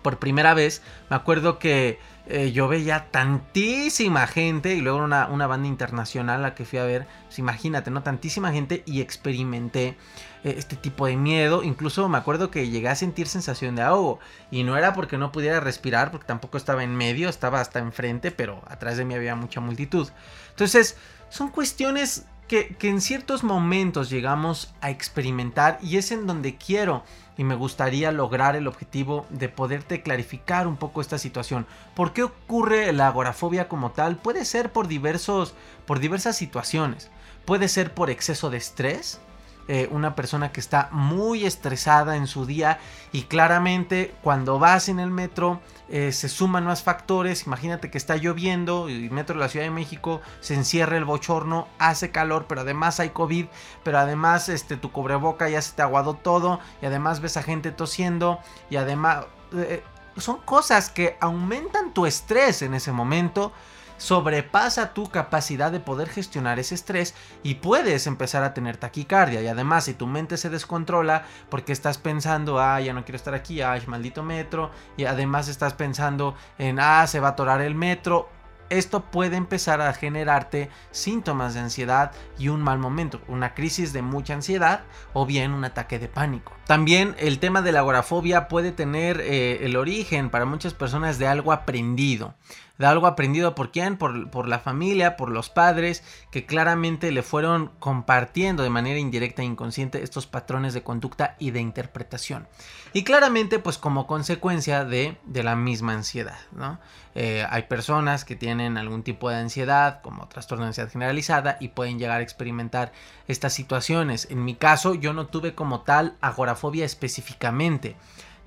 por 0.01 0.19
primera 0.19 0.53
vez, 0.53 0.81
me 1.09 1.15
acuerdo 1.15 1.57
que 1.57 1.99
eh, 2.27 2.51
yo 2.51 2.67
veía 2.67 3.11
tantísima 3.11 4.27
gente 4.27 4.75
y 4.75 4.81
luego 4.81 4.97
una, 4.97 5.27
una, 5.27 5.47
banda 5.47 5.67
internacional 5.67 6.39
a 6.39 6.49
la 6.49 6.55
que 6.55 6.65
fui 6.65 6.79
a 6.79 6.83
ver, 6.83 7.07
pues 7.25 7.39
imagínate, 7.39 7.91
¿no? 7.91 8.03
Tantísima 8.03 8.51
gente 8.51 8.83
y 8.85 9.01
experimenté 9.01 9.95
eh, 10.43 10.55
este 10.57 10.75
tipo 10.75 11.07
de 11.07 11.17
miedo. 11.17 11.63
Incluso 11.63 12.07
me 12.07 12.19
acuerdo 12.19 12.51
que 12.51 12.69
llegué 12.69 12.87
a 12.87 12.95
sentir 12.95 13.27
sensación 13.27 13.75
de 13.75 13.81
ahogo 13.81 14.19
y 14.51 14.63
no 14.63 14.77
era 14.77 14.93
porque 14.93 15.17
no 15.17 15.31
pudiera 15.31 15.59
respirar, 15.59 16.11
porque 16.11 16.27
tampoco 16.27 16.57
estaba 16.57 16.83
en 16.83 16.95
medio, 16.95 17.27
estaba 17.27 17.59
hasta 17.59 17.79
enfrente, 17.79 18.29
pero 18.29 18.61
atrás 18.67 18.97
de 18.97 19.05
mí 19.05 19.15
había 19.15 19.35
mucha 19.35 19.59
multitud. 19.59 20.07
Entonces, 20.51 20.97
son 21.29 21.49
cuestiones 21.49 22.25
que, 22.47 22.75
en 22.81 23.01
ciertos 23.01 23.43
momentos 23.43 24.09
llegamos 24.09 24.73
a 24.81 24.89
experimentar 24.89 25.79
y 25.81 25.97
es 25.97 26.11
en 26.11 26.27
donde 26.27 26.55
quiero 26.55 27.03
y 27.37 27.43
me 27.43 27.55
gustaría 27.55 28.11
lograr 28.11 28.55
el 28.55 28.67
objetivo 28.67 29.25
de 29.29 29.49
poderte 29.49 30.01
clarificar 30.01 30.67
un 30.67 30.77
poco 30.77 31.01
esta 31.01 31.17
situación. 31.17 31.65
¿Por 31.95 32.13
qué 32.13 32.23
ocurre 32.23 32.91
la 32.93 33.07
agorafobia 33.07 33.67
como 33.67 33.91
tal? 33.91 34.17
Puede 34.17 34.45
ser 34.45 34.71
por 34.71 34.87
diversos 34.87 35.53
por 35.85 35.99
diversas 35.99 36.37
situaciones. 36.37 37.09
Puede 37.45 37.67
ser 37.67 37.93
por 37.93 38.09
exceso 38.09 38.49
de 38.49 38.57
estrés, 38.57 39.19
eh, 39.67 39.87
una 39.91 40.15
persona 40.15 40.51
que 40.51 40.59
está 40.59 40.89
muy 40.91 41.43
estresada 41.43 42.17
en 42.17 42.27
su 42.27 42.45
día 42.45 42.77
y 43.11 43.23
claramente 43.23 44.13
cuando 44.21 44.59
vas 44.59 44.89
en 44.89 44.99
el 44.99 45.09
metro 45.09 45.59
eh, 45.89 46.11
se 46.11 46.29
suman 46.29 46.65
más 46.65 46.83
factores. 46.83 47.47
Imagínate 47.47 47.89
que 47.89 47.97
está 47.97 48.15
lloviendo 48.15 48.89
y 48.89 49.09
metro 49.09 49.35
de 49.35 49.41
la 49.41 49.49
Ciudad 49.49 49.65
de 49.65 49.71
México 49.71 50.21
se 50.39 50.53
encierra 50.53 50.97
el 50.97 51.05
bochorno, 51.05 51.67
hace 51.79 52.11
calor, 52.11 52.45
pero 52.47 52.61
además 52.61 52.99
hay 52.99 53.09
COVID, 53.09 53.47
pero 53.83 53.97
además 53.97 54.49
este, 54.49 54.77
tu 54.77 54.91
cubreboca 54.91 55.49
ya 55.49 55.61
se 55.63 55.73
te 55.73 55.81
aguadó 55.81 56.13
todo 56.13 56.59
y 56.83 56.85
además 56.85 57.19
ves 57.19 57.35
a 57.37 57.41
gente 57.41 57.71
tosiendo 57.71 58.39
y 58.69 58.75
además 58.75 59.25
eh, 59.53 59.83
son 60.17 60.37
cosas 60.41 60.89
que 60.89 61.17
aumentan 61.19 61.93
tu 61.93 62.05
estrés 62.05 62.61
en 62.61 62.75
ese 62.75 62.91
momento 62.91 63.51
sobrepasa 63.97 64.93
tu 64.93 65.09
capacidad 65.09 65.71
de 65.71 65.79
poder 65.79 66.09
gestionar 66.09 66.59
ese 66.59 66.75
estrés 66.75 67.13
y 67.43 67.55
puedes 67.55 68.07
empezar 68.07 68.43
a 68.43 68.53
tener 68.53 68.77
taquicardia. 68.77 69.41
Y 69.41 69.47
además, 69.47 69.85
si 69.85 69.93
tu 69.93 70.07
mente 70.07 70.37
se 70.37 70.49
descontrola 70.49 71.25
porque 71.49 71.73
estás 71.73 71.97
pensando, 71.97 72.59
ah, 72.59 72.79
ya 72.81 72.93
no 72.93 73.05
quiero 73.05 73.17
estar 73.17 73.33
aquí, 73.33 73.61
ah, 73.61 73.79
maldito 73.87 74.23
metro, 74.23 74.71
y 74.97 75.05
además 75.05 75.47
estás 75.47 75.73
pensando 75.73 76.35
en, 76.57 76.79
ah, 76.79 77.05
se 77.07 77.19
va 77.19 77.29
a 77.29 77.31
atorar 77.31 77.61
el 77.61 77.75
metro, 77.75 78.29
esto 78.69 79.05
puede 79.11 79.37
empezar 79.37 79.81
a 79.81 79.93
generarte 79.93 80.69
síntomas 80.91 81.53
de 81.53 81.59
ansiedad 81.59 82.11
y 82.37 82.47
un 82.47 82.61
mal 82.61 82.79
momento, 82.79 83.21
una 83.27 83.53
crisis 83.53 83.93
de 83.93 84.01
mucha 84.01 84.33
ansiedad 84.33 84.81
o 85.13 85.25
bien 85.25 85.51
un 85.51 85.65
ataque 85.65 85.99
de 85.99 86.07
pánico. 86.07 86.51
También 86.65 87.15
el 87.19 87.39
tema 87.39 87.61
de 87.61 87.71
la 87.71 87.79
agorafobia 87.79 88.47
puede 88.47 88.71
tener 88.71 89.21
eh, 89.21 89.65
el 89.65 89.75
origen 89.75 90.29
para 90.29 90.45
muchas 90.45 90.73
personas 90.73 91.19
de 91.19 91.27
algo 91.27 91.51
aprendido 91.51 92.33
de 92.77 92.85
algo 92.85 93.07
aprendido 93.07 93.55
por 93.55 93.71
quién, 93.71 93.97
por, 93.97 94.47
la 94.47 94.59
familia, 94.59 95.15
por 95.15 95.29
los 95.29 95.49
padres, 95.49 96.03
que 96.31 96.45
claramente 96.45 97.11
le 97.11 97.23
fueron 97.23 97.71
compartiendo 97.79 98.63
de 98.63 98.69
manera 98.69 98.99
indirecta 98.99 99.41
e 99.41 99.45
inconsciente 99.45 100.03
estos 100.03 100.27
patrones 100.27 100.73
de 100.73 100.83
conducta 100.83 101.35
y 101.39 101.51
de 101.51 101.61
interpretación. 101.61 102.47
Y 102.93 103.03
claramente, 103.03 103.59
pues 103.59 103.77
como 103.77 104.07
consecuencia 104.07 104.85
de, 104.85 105.17
de 105.25 105.43
la 105.43 105.55
misma 105.55 105.93
ansiedad, 105.93 106.39
¿no? 106.51 106.79
Eh, 107.17 107.45
hay 107.49 107.63
personas 107.63 108.25
que 108.25 108.35
tienen 108.35 108.77
algún 108.77 109.03
tipo 109.03 109.29
de 109.29 109.37
ansiedad, 109.37 110.01
como 110.01 110.27
trastorno 110.27 110.65
de 110.65 110.69
ansiedad 110.69 110.91
generalizada, 110.91 111.55
y 111.61 111.69
pueden 111.69 111.97
llegar 111.97 112.19
a 112.19 112.23
experimentar 112.23 112.91
estas 113.29 113.53
situaciones. 113.53 114.27
En 114.29 114.43
mi 114.43 114.55
caso, 114.55 114.95
yo 114.95 115.13
no 115.13 115.27
tuve 115.27 115.55
como 115.55 115.81
tal 115.81 116.17
agorafobia 116.19 116.83
específicamente 116.83 117.95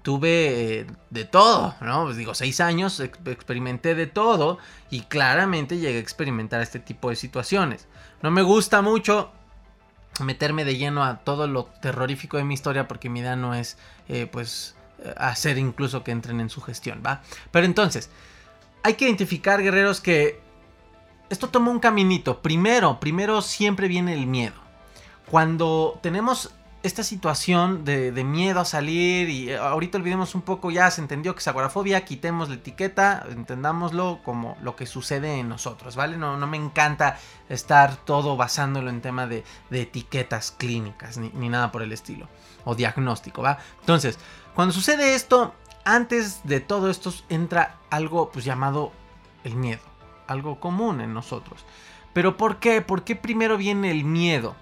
tuve 0.09 0.79
eh, 0.79 0.87
de 1.11 1.27
todo, 1.27 1.75
¿no? 1.83 2.05
Pues 2.05 2.17
digo, 2.17 2.33
seis 2.33 2.63
años, 2.63 2.99
experimenté 2.99 3.95
de 3.95 4.07
todo 4.07 4.57
y 4.89 5.03
claramente 5.03 5.77
llegué 5.77 5.99
a 5.99 6.01
experimentar 6.01 6.63
este 6.63 6.79
tipo 6.79 7.11
de 7.11 7.17
situaciones. 7.17 7.89
No 8.23 8.31
me 8.31 8.41
gusta 8.41 8.81
mucho 8.81 9.31
meterme 10.25 10.65
de 10.65 10.79
lleno 10.79 11.05
a 11.05 11.19
todo 11.19 11.47
lo 11.47 11.67
terrorífico 11.83 12.39
de 12.39 12.45
mi 12.45 12.55
historia 12.55 12.89
porque 12.89 13.11
mi 13.11 13.21
idea 13.21 13.37
no 13.37 13.53
es, 13.53 13.77
eh, 14.09 14.27
pues, 14.33 14.77
hacer 15.19 15.59
incluso 15.59 16.03
que 16.05 16.11
entren 16.11 16.41
en 16.41 16.49
su 16.49 16.63
gestión, 16.63 17.03
¿va? 17.05 17.21
Pero 17.51 17.67
entonces, 17.67 18.09
hay 18.83 18.95
que 18.95 19.05
identificar, 19.05 19.63
guerreros, 19.63 20.01
que 20.01 20.41
esto 21.29 21.51
toma 21.51 21.71
un 21.71 21.81
caminito. 21.81 22.41
Primero, 22.41 22.99
primero 22.99 23.43
siempre 23.43 23.89
viene 23.89 24.15
el 24.15 24.27
miedo. 24.27 24.57
Cuando 25.31 25.99
tenemos 26.03 26.51
esta 26.83 27.03
situación 27.03 27.85
de, 27.85 28.13
miedo 28.25 28.61
a 28.61 28.65
salir 28.65 29.29
y 29.29 29.51
eh, 29.51 29.59
ahorita 29.59 29.99
olvidemos 29.99 30.35
un 30.35 30.43
poco, 30.43 30.71
ya 30.71 30.91
se 30.91 31.01
entendió 31.01 31.35
que 31.35 31.41
es 31.41 31.49
agorafobia, 31.49 32.05
quitemos 32.05 32.49
la 32.49 32.57
etiqueta, 32.57 33.27
entendámoslo 33.31 34.21
como 34.23 34.57
lo 34.63 34.77
que 34.77 34.87
sucede 34.87 35.39
en 35.39 35.49
nosotros, 35.49 35.97
¿vale? 35.97 36.17
No, 36.17 36.37
no 36.37 36.47
me 36.47 36.57
encanta 36.57 37.19
estar 37.49 37.97
todo 37.97 38.37
basándolo 38.37 38.91
en 38.91 39.01
tema 39.01 39.27
de, 39.27 39.45
etiquetas 39.71 40.53
clínicas 40.53 41.19
ni, 41.19 41.31
ni, 41.31 41.49
nada 41.49 41.73
por 41.73 41.83
el 41.83 41.93
estilo, 41.93 42.29
o 42.65 42.75
diagnóstico, 42.75 43.43
¿va? 43.43 43.59
Entonces, 43.81 44.19
cuando 44.55 44.73
sucede 44.73 45.15
esto, 45.15 45.55
antes 45.85 46.41
de 46.45 46.61
todo 46.61 46.91
esto 46.91 47.13
entra 47.29 47.79
algo 47.91 48.31
pues 48.31 48.45
llamado 48.45 48.93
el 49.43 49.57
miedo, 49.57 49.83
algo 50.29 50.61
común 50.61 51.01
en 51.01 51.13
nosotros. 51.13 51.65
Pero 52.13 52.37
¿por 52.37 52.59
qué? 52.59 52.83
¿Por 52.83 53.05
qué 53.05 53.17
primero 53.17 53.57
viene 53.57 53.91
el 53.91 54.05
miedo? 54.05 54.55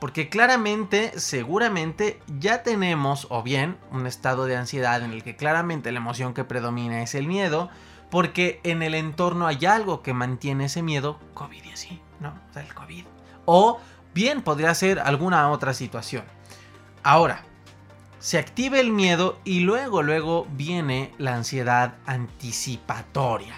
Porque 0.00 0.30
claramente, 0.30 1.12
seguramente 1.18 2.20
ya 2.38 2.62
tenemos, 2.62 3.26
o 3.30 3.42
bien, 3.42 3.76
un 3.92 4.06
estado 4.06 4.46
de 4.46 4.56
ansiedad 4.56 5.02
en 5.02 5.12
el 5.12 5.22
que 5.22 5.36
claramente 5.36 5.92
la 5.92 5.98
emoción 5.98 6.32
que 6.32 6.44
predomina 6.44 7.02
es 7.02 7.14
el 7.14 7.26
miedo, 7.26 7.68
porque 8.10 8.60
en 8.64 8.82
el 8.82 8.94
entorno 8.94 9.46
hay 9.46 9.66
algo 9.66 10.02
que 10.02 10.14
mantiene 10.14 10.64
ese 10.64 10.82
miedo, 10.82 11.20
COVID 11.34 11.64
y 11.64 11.70
así, 11.70 12.00
¿no? 12.18 12.30
O 12.50 12.52
sea, 12.52 12.62
el 12.62 12.74
COVID. 12.74 13.04
O 13.44 13.78
bien 14.14 14.42
podría 14.42 14.74
ser 14.74 14.98
alguna 15.00 15.50
otra 15.50 15.74
situación. 15.74 16.24
Ahora, 17.02 17.44
se 18.20 18.38
activa 18.38 18.80
el 18.80 18.92
miedo 18.92 19.38
y 19.44 19.60
luego, 19.60 20.02
luego 20.02 20.46
viene 20.52 21.12
la 21.18 21.34
ansiedad 21.34 21.94
anticipatoria. 22.06 23.54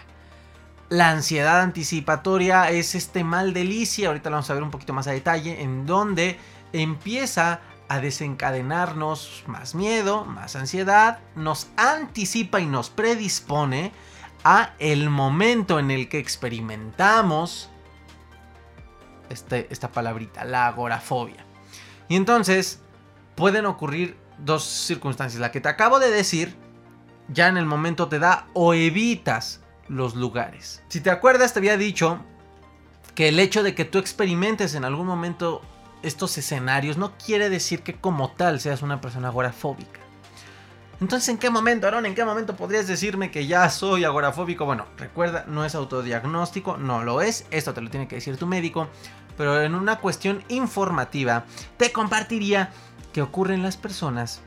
La 0.93 1.09
ansiedad 1.09 1.63
anticipatoria 1.63 2.69
es 2.69 2.95
este 2.95 3.25
mal 3.25 3.55
delicia, 3.55 4.09
ahorita 4.09 4.29
lo 4.29 4.37
vamos 4.37 4.51
a 4.51 4.53
ver 4.53 4.63
un 4.63 4.71
poquito 4.71 4.93
más 4.93 5.07
a 5.07 5.13
detalle, 5.13 5.63
en 5.63 5.87
donde 5.87 6.39
empieza 6.75 7.61
a 7.89 7.99
desencadenarnos 7.99 9.43
más 9.47 9.75
miedo, 9.75 10.27
más 10.27 10.55
ansiedad, 10.55 11.21
nos 11.35 11.69
anticipa 11.79 12.61
y 12.61 12.67
nos 12.67 12.91
predispone 12.91 13.91
a 14.45 14.75
el 14.79 15.09
momento 15.09 15.79
en 15.79 15.91
el 15.91 16.11
que 16.11 16.19
experimentamos 16.19 17.71
este, 19.31 19.69
esta 19.71 19.91
palabrita, 19.93 20.45
la 20.45 20.67
agorafobia. 20.67 21.47
Y 22.11 22.17
entonces 22.17 22.83
pueden 23.35 23.65
ocurrir 23.65 24.19
dos 24.37 24.65
circunstancias. 24.65 25.41
La 25.41 25.53
que 25.53 25.63
te 25.63 25.71
acabo 25.71 26.01
de 26.01 26.11
decir, 26.11 26.55
ya 27.29 27.49
en 27.49 27.57
el 27.57 27.65
momento 27.65 28.09
te 28.09 28.19
da 28.19 28.49
o 28.53 28.75
evitas 28.75 29.62
los 29.93 30.15
lugares. 30.15 30.83
Si 30.89 31.01
te 31.01 31.11
acuerdas, 31.11 31.53
te 31.53 31.61
había 31.61 31.77
dicho 31.77 32.19
que 33.15 33.29
el 33.29 33.39
hecho 33.39 33.63
de 33.63 33.75
que 33.75 33.85
tú 33.85 33.99
experimentes 33.99 34.75
en 34.75 34.85
algún 34.85 35.07
momento 35.07 35.61
estos 36.03 36.37
escenarios 36.39 36.97
no 36.97 37.13
quiere 37.19 37.51
decir 37.51 37.83
que 37.83 37.95
como 37.95 38.31
tal 38.33 38.61
seas 38.61 38.83
una 38.83 39.01
persona 39.01 39.29
agorafóbica. 39.29 40.01
Entonces, 41.01 41.29
¿en 41.29 41.39
qué 41.39 41.51
momento, 41.51 41.87
Aaron? 41.87 42.07
¿En 42.07 42.15
qué 42.15 42.25
momento 42.25 42.57
podrías 42.57 42.87
decirme 42.87 43.31
que 43.31 43.47
ya 43.47 43.69
soy 43.69 44.05
agorafóbico? 44.05 44.65
Bueno, 44.65 44.87
recuerda, 44.97 45.45
no 45.49 45.65
es 45.65 45.75
autodiagnóstico, 45.75 46.77
no 46.77 47.03
lo 47.03 47.21
es, 47.21 47.45
esto 47.51 47.75
te 47.75 47.81
lo 47.81 47.91
tiene 47.91 48.09
que 48.09 48.17
decir 48.17 48.37
tu 48.37 48.47
médico, 48.47 48.89
pero 49.37 49.61
en 49.61 49.75
una 49.75 49.99
cuestión 49.99 50.45
informativa 50.49 51.45
te 51.77 51.93
compartiría 51.93 52.71
que 53.13 53.21
ocurren 53.21 53.63
las 53.63 53.77
personas 53.77 54.43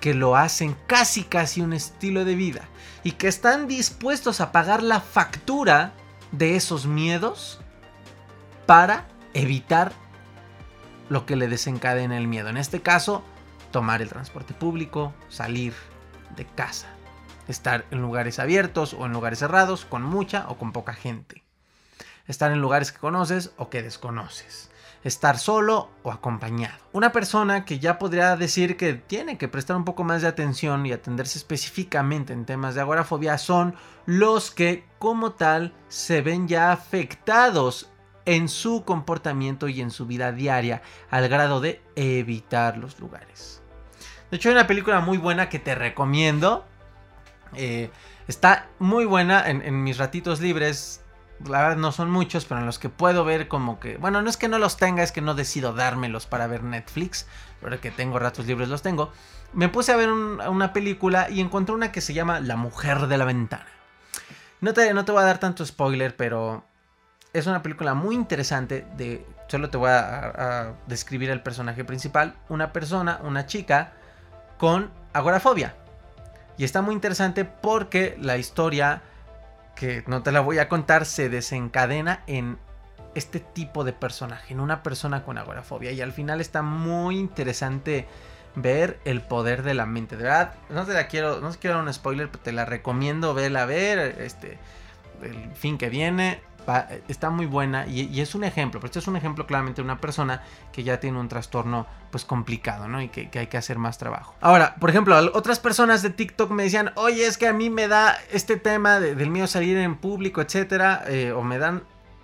que 0.00 0.14
lo 0.14 0.36
hacen 0.36 0.76
casi 0.86 1.24
casi 1.24 1.60
un 1.60 1.72
estilo 1.72 2.24
de 2.24 2.34
vida 2.34 2.68
y 3.02 3.12
que 3.12 3.28
están 3.28 3.68
dispuestos 3.68 4.40
a 4.40 4.52
pagar 4.52 4.82
la 4.82 5.00
factura 5.00 5.92
de 6.32 6.56
esos 6.56 6.86
miedos 6.86 7.60
para 8.66 9.06
evitar 9.34 9.92
lo 11.08 11.26
que 11.26 11.36
le 11.36 11.48
desencadena 11.48 12.18
el 12.18 12.26
miedo. 12.26 12.48
En 12.48 12.56
este 12.56 12.80
caso, 12.82 13.22
tomar 13.70 14.02
el 14.02 14.08
transporte 14.08 14.54
público, 14.54 15.14
salir 15.28 15.74
de 16.36 16.46
casa, 16.46 16.88
estar 17.48 17.84
en 17.90 18.00
lugares 18.00 18.38
abiertos 18.38 18.94
o 18.94 19.06
en 19.06 19.12
lugares 19.12 19.38
cerrados, 19.38 19.84
con 19.84 20.02
mucha 20.02 20.46
o 20.48 20.56
con 20.56 20.72
poca 20.72 20.94
gente. 20.94 21.42
Estar 22.26 22.52
en 22.52 22.60
lugares 22.60 22.90
que 22.90 22.98
conoces 22.98 23.52
o 23.58 23.68
que 23.68 23.82
desconoces 23.82 24.70
estar 25.04 25.38
solo 25.38 25.90
o 26.02 26.10
acompañado. 26.10 26.82
Una 26.92 27.12
persona 27.12 27.64
que 27.64 27.78
ya 27.78 27.98
podría 27.98 28.36
decir 28.36 28.76
que 28.76 28.94
tiene 28.94 29.38
que 29.38 29.48
prestar 29.48 29.76
un 29.76 29.84
poco 29.84 30.02
más 30.02 30.22
de 30.22 30.28
atención 30.28 30.84
y 30.86 30.92
atenderse 30.92 31.38
específicamente 31.38 32.32
en 32.32 32.46
temas 32.46 32.74
de 32.74 32.80
agorafobia 32.80 33.38
son 33.38 33.74
los 34.06 34.50
que 34.50 34.84
como 34.98 35.32
tal 35.32 35.74
se 35.88 36.22
ven 36.22 36.48
ya 36.48 36.72
afectados 36.72 37.90
en 38.24 38.48
su 38.48 38.84
comportamiento 38.84 39.68
y 39.68 39.82
en 39.82 39.90
su 39.90 40.06
vida 40.06 40.32
diaria 40.32 40.82
al 41.10 41.28
grado 41.28 41.60
de 41.60 41.82
evitar 41.94 42.78
los 42.78 42.98
lugares. 42.98 43.62
De 44.30 44.38
hecho 44.38 44.48
hay 44.48 44.54
una 44.54 44.66
película 44.66 45.00
muy 45.00 45.18
buena 45.18 45.50
que 45.50 45.58
te 45.58 45.74
recomiendo. 45.74 46.64
Eh, 47.52 47.90
está 48.26 48.68
muy 48.78 49.04
buena 49.04 49.48
en, 49.48 49.60
en 49.60 49.84
mis 49.84 49.98
ratitos 49.98 50.40
libres 50.40 51.03
la 51.44 51.62
verdad 51.62 51.76
no 51.76 51.92
son 51.92 52.10
muchos, 52.10 52.44
pero 52.44 52.60
en 52.60 52.66
los 52.66 52.78
que 52.78 52.88
puedo 52.88 53.24
ver 53.24 53.48
como 53.48 53.80
que, 53.80 53.96
bueno, 53.96 54.22
no 54.22 54.30
es 54.30 54.36
que 54.36 54.48
no 54.48 54.58
los 54.58 54.76
tenga, 54.76 55.02
es 55.02 55.12
que 55.12 55.20
no 55.20 55.34
decido 55.34 55.72
dármelos 55.72 56.26
para 56.26 56.46
ver 56.46 56.62
Netflix, 56.62 57.26
pero 57.60 57.80
que 57.80 57.90
tengo 57.90 58.18
ratos 58.18 58.46
libres 58.46 58.68
los 58.68 58.82
tengo. 58.82 59.12
Me 59.52 59.68
puse 59.68 59.92
a 59.92 59.96
ver 59.96 60.10
una 60.10 60.72
película 60.72 61.30
y 61.30 61.40
encontré 61.40 61.74
una 61.74 61.92
que 61.92 62.00
se 62.00 62.14
llama 62.14 62.40
La 62.40 62.56
mujer 62.56 63.06
de 63.06 63.18
la 63.18 63.24
ventana. 63.24 63.66
No 64.60 64.72
te, 64.72 64.92
no 64.94 65.04
te 65.04 65.12
voy 65.12 65.22
a 65.22 65.26
dar 65.26 65.38
tanto 65.38 65.64
spoiler, 65.64 66.16
pero 66.16 66.64
es 67.32 67.46
una 67.46 67.62
película 67.62 67.94
muy 67.94 68.14
interesante 68.14 68.86
de... 68.96 69.26
Solo 69.48 69.68
te 69.70 69.76
voy 69.76 69.90
a, 69.90 70.26
a 70.26 70.72
describir 70.86 71.30
el 71.30 71.42
personaje 71.42 71.84
principal. 71.84 72.34
Una 72.48 72.72
persona, 72.72 73.20
una 73.22 73.46
chica 73.46 73.92
con 74.58 74.90
agorafobia. 75.12 75.76
Y 76.56 76.64
está 76.64 76.82
muy 76.82 76.94
interesante 76.94 77.44
porque 77.44 78.16
la 78.20 78.38
historia, 78.38 79.02
que 79.74 80.04
no 80.06 80.22
te 80.22 80.32
la 80.32 80.40
voy 80.40 80.58
a 80.58 80.68
contar, 80.68 81.06
se 81.06 81.28
desencadena 81.28 82.22
en 82.26 82.58
este 83.14 83.40
tipo 83.40 83.84
de 83.84 83.92
personaje, 83.92 84.52
en 84.52 84.60
una 84.60 84.82
persona 84.82 85.24
con 85.24 85.38
agorafobia. 85.38 85.92
Y 85.92 86.00
al 86.00 86.12
final 86.12 86.40
está 86.40 86.62
muy 86.62 87.18
interesante 87.18 88.06
ver 88.56 88.98
el 89.04 89.20
poder 89.20 89.62
de 89.62 89.74
la 89.74 89.86
mente. 89.86 90.16
De 90.16 90.24
verdad, 90.24 90.54
no 90.70 90.84
te 90.84 90.92
la 90.92 91.06
quiero, 91.08 91.40
no 91.40 91.50
te 91.50 91.58
quiero 91.58 91.76
dar 91.76 91.84
un 91.84 91.92
spoiler, 91.92 92.28
pero 92.30 92.42
te 92.42 92.52
la 92.52 92.64
recomiendo 92.64 93.34
verla 93.34 93.62
a 93.62 93.66
ver. 93.66 93.98
Este, 94.20 94.58
el 95.22 95.50
fin 95.54 95.78
que 95.78 95.88
viene 95.88 96.40
está 97.08 97.30
muy 97.30 97.46
buena 97.46 97.86
y, 97.86 98.20
es 98.20 98.34
un 98.34 98.44
ejemplo, 98.44 98.80
pero 98.80 98.86
este 98.86 98.98
es 98.98 99.06
un 99.06 99.16
ejemplo 99.16 99.46
claramente 99.46 99.82
de 99.82 99.84
una 99.84 100.00
persona 100.00 100.42
que 100.72 100.82
ya 100.82 101.00
tiene 101.00 101.18
un 101.18 101.28
trastorno 101.28 101.86
pues 102.10 102.24
complicado, 102.24 102.88
¿no? 102.88 103.02
Y 103.02 103.08
que, 103.08 103.30
hay 103.38 103.46
que 103.46 103.56
hacer 103.56 103.78
más 103.78 103.98
trabajo. 103.98 104.34
Ahora, 104.40 104.74
por 104.76 104.90
ejemplo, 104.90 105.16
otras 105.34 105.60
personas 105.60 106.02
de 106.02 106.10
TikTok 106.10 106.50
me 106.50 106.64
decían, 106.64 106.92
oye, 106.96 107.26
es 107.26 107.38
que 107.38 107.46
a 107.46 107.52
mí 107.52 107.70
me 107.70 107.88
da 107.88 108.16
este 108.30 108.56
tema 108.56 109.00
del 109.00 109.30
miedo 109.30 109.44
a 109.44 109.48
salir 109.48 109.76
en 109.78 109.96
público, 109.96 110.40
etcétera, 110.40 111.04
eh, 111.06 111.32
o 111.32 111.42
me 111.42 111.58
dan 111.58 111.82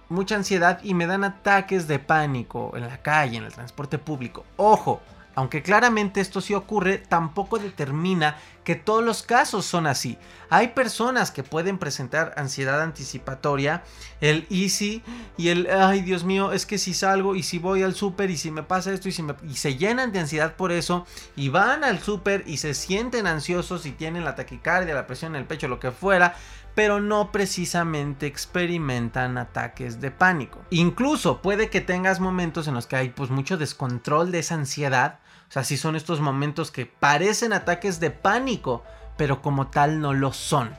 mucha 0.08 0.36
ansiedad 0.36 0.80
y 0.82 0.94
me 0.94 1.06
dan 1.06 1.24
ataques 1.24 1.88
de 1.88 1.98
pánico 1.98 2.72
en 2.76 2.86
la 2.86 3.00
calle, 3.02 3.38
en 3.38 3.44
el 3.44 3.52
transporte 3.52 3.98
público. 3.98 4.44
Ojo, 4.56 5.00
aunque 5.34 5.62
claramente 5.62 6.20
esto 6.20 6.40
sí 6.40 6.54
ocurre, 6.54 6.98
tampoco 6.98 7.58
determina 7.58 8.36
que 8.64 8.74
todos 8.74 9.02
los 9.02 9.22
casos 9.22 9.64
son 9.64 9.86
así. 9.86 10.18
Hay 10.50 10.68
personas 10.68 11.30
que 11.30 11.42
pueden 11.42 11.78
presentar 11.78 12.34
ansiedad 12.36 12.82
anticipatoria, 12.82 13.82
el 14.20 14.46
easy 14.50 15.02
y 15.36 15.48
el 15.48 15.68
ay 15.70 16.02
Dios 16.02 16.24
mío, 16.24 16.52
es 16.52 16.66
que 16.66 16.78
si 16.78 16.92
salgo 16.92 17.36
y 17.36 17.42
si 17.42 17.58
voy 17.58 17.82
al 17.82 17.94
súper 17.94 18.30
y 18.30 18.36
si 18.36 18.50
me 18.50 18.62
pasa 18.62 18.92
esto 18.92 19.08
y, 19.08 19.12
si 19.12 19.22
me, 19.22 19.34
y 19.48 19.54
se 19.54 19.76
llenan 19.76 20.12
de 20.12 20.20
ansiedad 20.20 20.56
por 20.56 20.72
eso 20.72 21.06
y 21.36 21.48
van 21.48 21.84
al 21.84 22.00
súper 22.00 22.44
y 22.46 22.58
se 22.58 22.74
sienten 22.74 23.26
ansiosos 23.26 23.86
y 23.86 23.92
tienen 23.92 24.24
la 24.24 24.34
taquicardia, 24.34 24.94
la 24.94 25.06
presión 25.06 25.34
en 25.34 25.40
el 25.40 25.46
pecho, 25.46 25.68
lo 25.68 25.80
que 25.80 25.90
fuera, 25.90 26.34
pero 26.80 26.98
no 26.98 27.30
precisamente 27.30 28.26
experimentan 28.26 29.36
ataques 29.36 30.00
de 30.00 30.10
pánico. 30.10 30.60
Incluso 30.70 31.42
puede 31.42 31.68
que 31.68 31.82
tengas 31.82 32.20
momentos 32.20 32.68
en 32.68 32.72
los 32.72 32.86
que 32.86 32.96
hay 32.96 33.10
pues 33.10 33.28
mucho 33.28 33.58
descontrol 33.58 34.32
de 34.32 34.38
esa 34.38 34.54
ansiedad 34.54 35.18
o 35.50 35.52
sea, 35.52 35.62
sí 35.62 35.76
son 35.76 35.94
estos 35.94 36.20
momentos 36.20 36.70
que 36.70 36.86
parecen 36.86 37.52
ataques 37.52 38.00
de 38.00 38.10
pánico, 38.10 38.82
pero 39.18 39.42
como 39.42 39.66
tal 39.66 40.00
no 40.00 40.14
lo 40.14 40.32
son. 40.32 40.70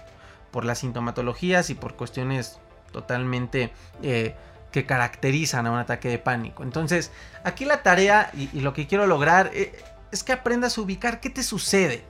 Por 0.49 0.65
las 0.65 0.79
sintomatologías 0.79 1.69
y 1.69 1.75
por 1.75 1.95
cuestiones 1.95 2.57
totalmente 2.91 3.71
eh, 4.01 4.35
que 4.71 4.87
caracterizan 4.87 5.67
a 5.67 5.71
un 5.71 5.77
ataque 5.77 6.09
de 6.09 6.17
pánico. 6.17 6.63
Entonces, 6.63 7.11
aquí 7.43 7.63
la 7.65 7.83
tarea 7.83 8.31
y, 8.33 8.61
lo 8.61 8.73
que 8.73 8.87
quiero 8.87 9.05
lograr 9.05 9.51
eh, 9.53 9.71
es 10.11 10.23
que 10.23 10.31
aprendas 10.31 10.79
a 10.79 10.81
ubicar 10.81 11.19
qué 11.19 11.29
te 11.29 11.43
sucede. 11.43 12.03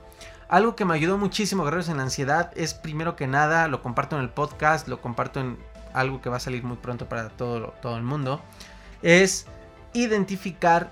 Algo 0.51 0.75
que 0.75 0.83
me 0.83 0.93
ayudó 0.93 1.17
muchísimo, 1.17 1.63
guerreros 1.63 1.87
en 1.87 1.95
la 1.95 2.03
ansiedad, 2.03 2.51
es 2.57 2.73
primero 2.73 3.15
que 3.15 3.25
nada, 3.25 3.69
lo 3.69 3.81
comparto 3.81 4.17
en 4.17 4.21
el 4.21 4.29
podcast, 4.29 4.89
lo 4.89 5.01
comparto 5.01 5.39
en 5.39 5.57
algo 5.93 6.19
que 6.19 6.29
va 6.29 6.37
a 6.37 6.41
salir 6.41 6.61
muy 6.61 6.75
pronto 6.75 7.07
para 7.07 7.29
todo, 7.29 7.73
todo 7.81 7.95
el 7.95 8.03
mundo, 8.03 8.41
es 9.01 9.47
identificar 9.93 10.91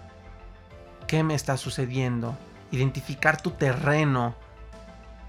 qué 1.08 1.24
me 1.24 1.36
está 1.36 1.58
sucediendo, 1.58 2.38
identificar 2.72 3.42
tu 3.42 3.52
terreno, 3.52 4.34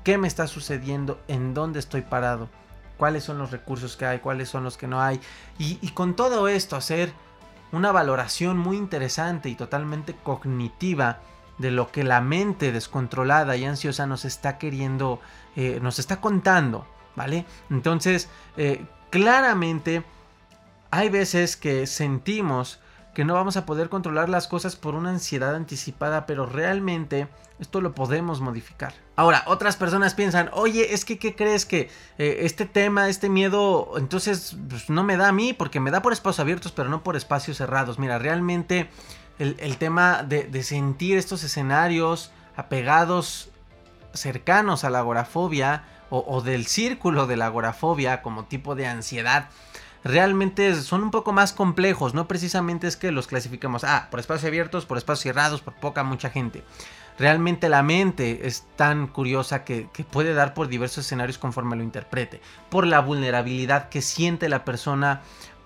qué 0.05 0.17
me 0.17 0.29
está 0.29 0.47
sucediendo, 0.47 1.21
en 1.27 1.53
dónde 1.53 1.81
estoy 1.81 2.03
parado, 2.03 2.49
cuáles 2.99 3.25
son 3.25 3.37
los 3.37 3.51
recursos 3.51 3.97
que 3.97 4.07
hay, 4.07 4.21
cuáles 4.21 4.49
son 4.49 4.63
los 4.63 4.77
que 4.77 4.87
no 4.87 5.03
hay. 5.03 5.21
Y, 5.59 5.91
con 5.91 6.15
todo 6.15 6.47
esto 6.47 6.77
hacer 6.77 7.13
una 7.73 7.91
valoración 7.91 8.59
muy 8.59 8.77
interesante 8.77 9.49
y 9.49 9.57
totalmente 9.57 10.15
cognitiva 10.15 11.19
de 11.61 11.71
lo 11.71 11.93
que 11.93 12.05
la 12.05 12.21
mente 12.21 12.73
descontrolada 12.73 13.57
y 13.57 13.65
ansiosa 13.67 14.07
nos 14.07 14.25
está 14.25 14.57
queriendo, 14.57 15.21
eh, 15.57 15.79
nos 15.83 15.99
está 15.99 16.21
contando, 16.21 16.87
¿vale? 17.17 17.45
Entonces, 17.69 18.29
eh, 18.57 18.85
claramente 19.11 20.03
hay 20.91 21.11
veces 21.11 21.57
que 21.57 21.87
sentimos 21.87 22.81
que 23.15 23.25
no 23.25 23.35
vamos 23.35 23.57
a 23.57 23.67
poder 23.67 23.89
controlar 23.89 24.29
las 24.29 24.49
cosas 24.49 24.77
por 24.77 24.95
una 24.95 25.11
ansiedad 25.11 25.55
anticipada, 25.55 26.27
pero 26.27 26.47
realmente 26.47 27.29
esto 27.59 27.81
lo 27.81 27.95
podemos 27.95 28.41
modificar. 28.41 28.95
Ahora, 29.17 29.43
otras 29.47 29.77
personas 29.77 30.15
piensan, 30.15 30.49
oye, 30.53 30.95
es 30.95 31.05
que, 31.05 31.19
¿qué 31.19 31.35
crees 31.35 31.67
que 31.67 31.91
eh, 32.19 32.39
este 32.43 32.65
tema, 32.65 33.09
este 33.09 33.29
miedo, 33.29 33.93
entonces 33.97 34.57
pues, 34.69 34.89
no 34.89 35.03
me 35.03 35.19
da 35.19 35.29
a 35.29 35.33
mí, 35.33 35.53
porque 35.53 35.81
me 35.81 35.91
da 35.91 36.01
por 36.01 36.13
espacios 36.13 36.41
abiertos, 36.41 36.73
pero 36.73 36.89
no 36.89 37.03
por 37.03 37.17
espacios 37.17 37.59
cerrados? 37.59 37.99
Mira, 37.99 38.19
realmente 38.19 38.89
el, 39.41 39.77
tema 39.79 40.23
de, 40.23 40.63
sentir 40.63 41.17
estos 41.17 41.43
escenarios 41.43 42.31
apegados, 42.57 43.49
cercanos 44.13 44.85
a 44.85 44.91
la 44.91 44.99
agorafobia, 44.99 45.85
o, 46.11 46.43
del 46.43 46.67
círculo 46.67 47.27
de 47.27 47.37
la 47.37 47.47
agorafobia 47.47 48.21
como 48.21 48.45
tipo 48.45 48.75
de 48.75 48.87
ansiedad, 48.87 49.49
realmente 50.03 50.75
son 50.75 51.05
un 51.05 51.11
poco 51.11 51.33
más 51.33 51.53
complejos, 51.53 52.15
no 52.15 52.27
precisamente 52.27 52.87
es 52.87 52.97
que 52.97 53.13
los 53.13 53.27
clasificamos, 53.27 53.85
ah, 53.85 54.09
por 54.11 54.21
espacios 54.21 54.47
abiertos, 54.47 54.87
por 54.87 54.99
espacios 54.99 55.23
cerrados, 55.23 55.61
por 55.61 55.75
poca, 55.75 56.03
mucha 56.03 56.31
gente. 56.31 56.65
Realmente 57.19 57.69
la 57.69 57.83
mente 57.83 58.47
es 58.47 58.65
tan 58.77 59.07
curiosa 59.07 59.63
que, 59.63 59.89
puede 60.11 60.33
dar 60.33 60.55
por 60.55 60.69
diversos 60.69 61.05
escenarios 61.05 61.39
conforme 61.39 61.77
lo 61.77 61.83
interprete, 61.83 62.41
por 62.71 62.87
la 62.87 63.01
vulnerabilidad 63.01 63.91
que 63.91 64.01
siente 64.01 64.49
la 64.49 64.65
persona, 64.65 65.21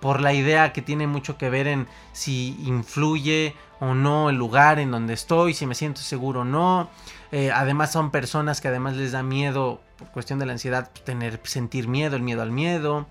por 0.05 0.21
la 0.21 0.33
idea 0.33 0.71
que 0.71 0.83
tiene 0.83 1.07
mucho 1.07 1.35
que 1.35 1.49
ver 1.49 1.65
en 1.65 1.87
si 2.13 2.55
influye 2.63 3.55
o 3.79 3.95
no 3.95 4.29
el 4.29 4.35
lugar 4.35 4.77
en 4.77 4.91
donde 4.91 5.15
estoy, 5.15 5.55
si 5.55 5.65
me 5.65 5.73
siento 5.73 5.99
seguro 6.01 6.41
o 6.41 6.45
no. 6.45 6.91
Eh, 7.31 7.49
además 7.51 7.91
son 7.91 8.11
personas 8.11 8.61
que 8.61 8.67
además 8.67 8.95
les 8.97 9.13
da 9.13 9.23
miedo, 9.23 9.81
por 9.97 10.09
cuestión 10.09 10.37
de 10.37 10.45
la 10.45 10.51
ansiedad, 10.51 10.91
tener, 11.05 11.41
sentir 11.45 11.87
miedo, 11.87 12.15
el 12.15 12.21
miedo 12.21 12.43
al 12.43 12.51
miedo 12.51 13.07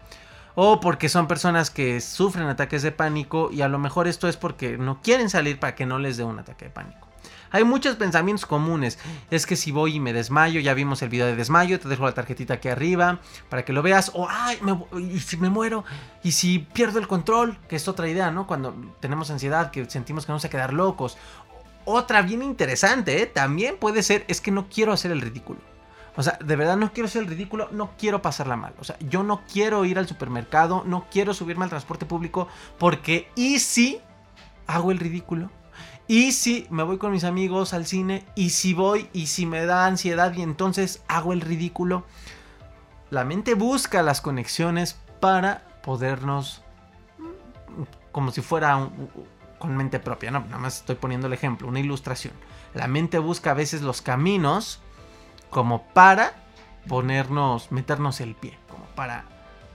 o 0.55 0.79
porque 0.79 1.09
son 1.09 1.27
personas 1.27 1.69
que 1.69 2.01
sufren 2.01 2.47
ataques 2.47 2.85
de 2.85 2.93
pánico 2.93 3.51
y 3.51 3.63
a 3.63 3.69
lo 3.69 3.81
mejor 3.81 4.07
esto 4.07 4.29
es 4.29 4.37
porque 4.37 4.79
no 4.79 5.03
quieren 5.03 5.31
salir 5.31 5.59
para 5.59 5.75
que 5.75 5.87
no 5.87 5.99
les 5.99 6.17
dé 6.17 6.23
un 6.23 6.39
ataque 6.39 6.67
de 6.67 6.71
pánico. 6.71 7.04
Hay 7.55 7.63
muchos 7.63 7.95
pensamientos 7.95 8.47
comunes. 8.47 8.99
Es 9.31 9.47
que 9.47 9.55
si 9.55 9.71
voy 9.71 9.95
y 9.95 10.01
me 10.01 10.13
desmayo, 10.13 10.59
ya 10.59 10.75
vimos 10.75 11.03
el 11.03 11.09
video 11.09 11.27
de 11.27 11.37
desmayo, 11.37 11.79
te 11.79 11.89
dejo 11.89 12.05
la 12.05 12.13
tarjetita 12.13 12.55
aquí 12.55 12.69
arriba 12.69 13.21
para 13.49 13.65
que 13.65 13.73
lo 13.73 13.81
veas. 13.81 14.11
O, 14.13 14.27
ay, 14.29 14.59
y 14.99 15.21
si 15.21 15.37
me 15.37 15.51
muero, 15.51 15.85
y 16.25 16.33
si 16.33 16.59
pierdo 16.59 16.99
el 16.99 17.07
control, 17.07 17.57
que 17.69 17.77
es 17.77 17.87
otra 17.87 18.09
idea, 18.09 18.33
¿no? 18.33 18.49
Cuando 18.49 18.75
tenemos 18.99 19.31
ansiedad, 19.31 19.71
que 19.71 19.89
sentimos 19.89 20.27
que 20.27 20.33
vamos 20.33 20.45
a 20.45 20.51
quedar 20.51 20.73
locos. 20.73 21.17
Otra 21.85 22.23
bien 22.23 22.43
interesante, 22.43 23.23
¿eh? 23.23 23.27
También 23.27 23.77
puede 23.79 24.03
ser, 24.03 24.25
es 24.27 24.41
que 24.41 24.51
no 24.51 24.69
quiero 24.69 24.93
hacer 24.93 25.13
el 25.13 25.21
ridículo. 25.21 25.61
O 26.17 26.25
sea, 26.25 26.37
de 26.45 26.57
verdad 26.57 26.77
no 26.77 26.93
quiero 26.93 27.09
ser 27.09 27.23
el 27.23 27.29
ridículo, 27.29 27.69
no 27.71 27.93
quiero 27.97 28.21
pasarla 28.21 28.57
mal. 28.57 28.75
O 28.81 28.85
sea, 28.85 28.99
yo 28.99 29.23
no 29.23 29.43
quiero 29.53 29.85
ir 29.85 30.01
al 30.01 30.09
supermercado, 30.09 30.83
no 30.85 31.07
quiero 31.09 31.33
subirme 31.33 31.63
al 31.63 31.71
transporte 31.71 32.05
público 32.05 32.49
porque 32.81 33.29
¿y 33.37 33.61
si 33.61 34.01
hago 34.67 34.91
el 34.91 34.99
ridículo? 34.99 35.53
¿Y 36.07 36.33
si 36.33 36.67
me 36.71 36.83
voy 36.83 36.99
con 36.99 37.13
mis 37.13 37.25
amigos 37.25 37.73
al 37.73 37.87
cine? 37.87 38.25
¿Y 38.35 38.51
si 38.51 38.75
voy 38.75 39.09
y 39.13 39.27
si 39.27 39.47
me 39.47 39.65
da 39.65 39.87
ansiedad 39.87 40.35
y 40.35 40.43
entonces 40.43 41.03
hago 41.09 41.33
el 41.33 41.41
ridículo? 41.41 42.05
La 43.11 43.25
mente 43.25 43.55
busca 43.55 44.03
las 44.03 44.21
conexiones 44.21 44.99
para 45.21 45.67
podernos 45.83 46.63
como 48.15 48.31
si 48.31 48.43
fuera 48.43 48.89
con 49.59 49.77
mente 49.77 49.99
propia, 49.99 50.31
no, 50.31 50.41
nada 50.41 50.59
más 50.59 50.79
estoy 50.79 50.95
poniendo 50.95 51.27
el 51.27 51.33
ejemplo, 51.33 51.67
una 51.67 51.81
ilustración. 51.81 52.33
La 52.75 52.87
mente 52.87 53.19
busca 53.19 53.51
a 53.51 53.55
veces 53.55 53.83
los 53.83 54.03
caminos 54.03 54.81
como 55.51 55.83
para 55.89 56.35
ponernos, 56.87 57.73
meternos 57.73 58.21
el 58.21 58.35
pie, 58.35 58.57
como 58.69 58.85
para 58.95 59.25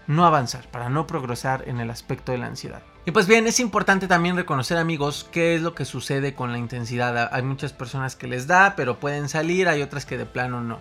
no 0.07 0.25
avanzar, 0.25 0.67
para 0.69 0.89
no 0.89 1.05
progresar 1.05 1.67
en 1.67 1.79
el 1.79 1.89
aspecto 1.89 2.31
de 2.31 2.37
la 2.37 2.47
ansiedad. 2.47 2.81
Y 3.09 3.11
pues 3.11 3.25
bien, 3.25 3.47
es 3.47 3.59
importante 3.59 4.07
también 4.07 4.35
reconocer 4.35 4.77
amigos 4.77 5.27
qué 5.31 5.55
es 5.55 5.63
lo 5.63 5.73
que 5.73 5.83
sucede 5.83 6.35
con 6.35 6.51
la 6.51 6.59
intensidad. 6.59 7.33
Hay 7.33 7.41
muchas 7.41 7.73
personas 7.73 8.15
que 8.15 8.27
les 8.27 8.45
da, 8.45 8.75
pero 8.75 8.99
pueden 8.99 9.29
salir, 9.29 9.67
hay 9.67 9.81
otras 9.81 10.05
que 10.05 10.15
de 10.15 10.27
plano 10.27 10.61
no. 10.61 10.77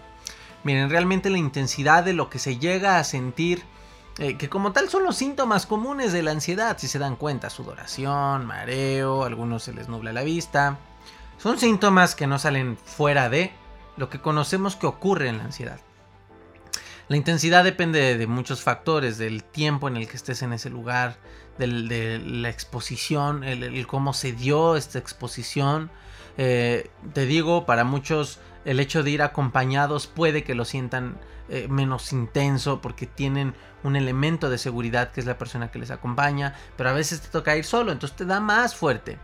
Miren, 0.62 0.90
realmente 0.90 1.30
la 1.30 1.38
intensidad 1.38 2.04
de 2.04 2.12
lo 2.12 2.28
que 2.28 2.38
se 2.38 2.58
llega 2.58 2.98
a 2.98 3.04
sentir, 3.04 3.62
eh, 4.18 4.36
que 4.36 4.50
como 4.50 4.72
tal 4.72 4.90
son 4.90 5.04
los 5.04 5.16
síntomas 5.16 5.64
comunes 5.64 6.12
de 6.12 6.22
la 6.22 6.32
ansiedad, 6.32 6.76
si 6.76 6.86
se 6.86 6.98
dan 6.98 7.16
cuenta, 7.16 7.48
sudoración, 7.48 8.44
mareo, 8.44 9.24
algunos 9.24 9.62
se 9.62 9.72
les 9.72 9.88
nubla 9.88 10.12
la 10.12 10.22
vista. 10.22 10.76
Son 11.38 11.58
síntomas 11.58 12.14
que 12.14 12.26
no 12.26 12.38
salen 12.38 12.76
fuera 12.76 13.30
de, 13.30 13.52
lo 13.96 14.10
que 14.10 14.20
conocemos 14.20 14.76
que 14.76 14.86
ocurre 14.86 15.30
en 15.30 15.38
la 15.38 15.44
ansiedad. 15.44 15.80
La 17.08 17.16
intensidad 17.16 17.64
depende 17.64 18.18
de, 18.18 18.26
muchos 18.26 18.62
factores, 18.62 19.16
del 19.16 19.42
tiempo 19.42 19.88
en 19.88 19.96
el 19.96 20.06
que 20.06 20.16
estés 20.16 20.42
en 20.42 20.52
ese 20.52 20.68
lugar, 20.68 21.16
de 21.58 22.20
la 22.24 22.50
exposición, 22.50 23.42
el, 23.42 23.86
cómo 23.86 24.12
se 24.12 24.32
dio 24.32 24.76
esta 24.76 24.98
exposición. 24.98 25.90
Eh, 26.36 26.88
te 27.14 27.26
digo, 27.26 27.66
para 27.66 27.82
muchos 27.82 28.38
el 28.64 28.78
hecho 28.78 29.02
de 29.02 29.10
ir 29.10 29.22
acompañados 29.22 30.06
puede 30.06 30.44
que 30.44 30.54
lo 30.54 30.64
sientan 30.64 31.18
eh, 31.48 31.66
menos 31.68 32.12
intenso 32.12 32.80
porque 32.80 33.06
tienen 33.06 33.54
un 33.82 33.96
elemento 33.96 34.50
de 34.50 34.58
seguridad 34.58 35.10
que 35.10 35.20
es 35.20 35.26
la 35.26 35.38
persona 35.38 35.70
que 35.70 35.78
les 35.78 35.90
acompaña, 35.90 36.54
pero 36.76 36.90
a 36.90 36.92
veces 36.92 37.22
te 37.22 37.28
toca 37.28 37.56
ir 37.56 37.64
solo, 37.64 37.90
entonces 37.90 38.16
te 38.16 38.26
da 38.26 38.38
más 38.38 38.76
fuerte. 38.76 39.18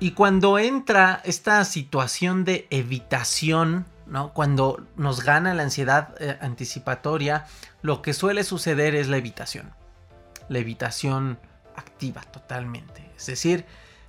Y 0.00 0.10
cuando 0.10 0.58
entra 0.58 1.22
esta 1.24 1.64
situación 1.64 2.44
de 2.44 2.66
evitación, 2.70 3.86
¿no? 4.12 4.34
Cuando 4.34 4.86
nos 4.94 5.24
gana 5.24 5.54
la 5.54 5.62
ansiedad 5.62 6.14
eh, 6.20 6.36
anticipatoria, 6.42 7.46
lo 7.80 8.02
que 8.02 8.12
suele 8.12 8.44
suceder 8.44 8.94
es 8.94 9.08
la 9.08 9.16
evitación. 9.16 9.72
La 10.48 10.58
evitación 10.58 11.38
activa 11.76 12.20
totalmente. 12.20 13.10
Es 13.16 13.24
decir, 13.24 13.64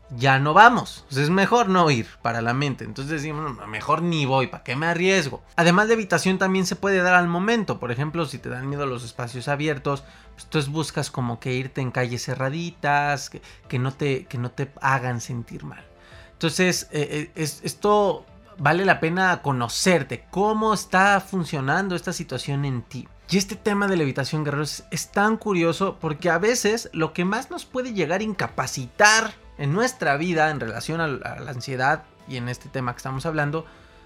ya 0.09 0.39
no 0.39 0.53
vamos. 0.53 1.05
es 1.09 1.29
mejor 1.29 1.69
no 1.69 1.89
ir 1.89 2.05
para 2.21 2.41
la 2.41 2.53
mente. 2.53 2.83
Entonces 2.83 3.21
decimos, 3.21 3.65
mejor 3.65 4.01
ni 4.01 4.25
voy, 4.25 4.47
¿para 4.47 4.65
qué 4.65 4.75
me 4.75 4.87
arriesgo? 4.87 5.41
Además 5.55 5.87
de 5.87 5.93
evitación 5.93 6.37
también 6.37 6.65
se 6.65 6.75
puede 6.75 6.97
dar 6.97 7.13
al 7.13 7.29
momento. 7.29 7.79
Por 7.79 7.89
ejemplo, 7.89 8.25
si 8.25 8.39
te 8.39 8.49
dan 8.49 8.67
miedo 8.67 8.85
los 8.85 9.05
espacios 9.05 9.47
abiertos, 9.47 10.03
pues 10.33 10.43
entonces 10.43 10.69
buscas 10.69 11.11
como 11.11 11.39
que 11.39 11.53
irte 11.53 11.79
en 11.79 11.91
calles 11.91 12.25
cerraditas, 12.25 13.31
que, 13.69 13.79
no, 13.79 13.93
te, 13.93 14.25
que 14.25 14.37
no 14.37 14.51
te 14.51 14.69
hagan 14.81 15.21
sentir 15.21 15.63
mal. 15.63 15.85
Entonces, 16.33 16.89
eh, 16.91 17.31
eh, 17.35 17.47
esto 17.63 18.25
vale 18.57 18.85
la 18.85 18.99
pena 18.99 19.41
conocerte, 19.41 20.25
cómo 20.29 20.73
está 20.73 21.19
funcionando 21.19 21.95
esta 21.95 22.13
situación 22.13 22.65
en 22.65 22.81
ti. 22.81 23.07
Y 23.29 23.37
este 23.37 23.55
tema 23.55 23.87
de 23.87 23.97
la 23.97 24.03
evitación, 24.03 24.43
guerreros, 24.43 24.83
es 24.91 25.09
tan 25.09 25.37
curioso 25.37 25.97
porque 25.99 26.29
a 26.29 26.37
veces 26.37 26.89
lo 26.93 27.13
que 27.13 27.25
más 27.25 27.49
nos 27.49 27.65
puede 27.65 27.93
llegar 27.93 28.19
a 28.21 28.23
incapacitar 28.23 29.33
en 29.57 29.73
nuestra 29.73 30.17
vida 30.17 30.49
en 30.49 30.59
relación 30.59 31.01
a 31.01 31.07
la, 31.07 31.49
ansiedad 31.49 32.03
y 32.27 32.37
en 32.37 32.49
este 32.49 32.69
tema 32.69 32.93
que 32.93 32.97
estamos 32.97 33.25
hablando 33.25 33.65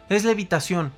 es 0.09 0.23
la 0.23 0.31
evitación. 0.31 0.93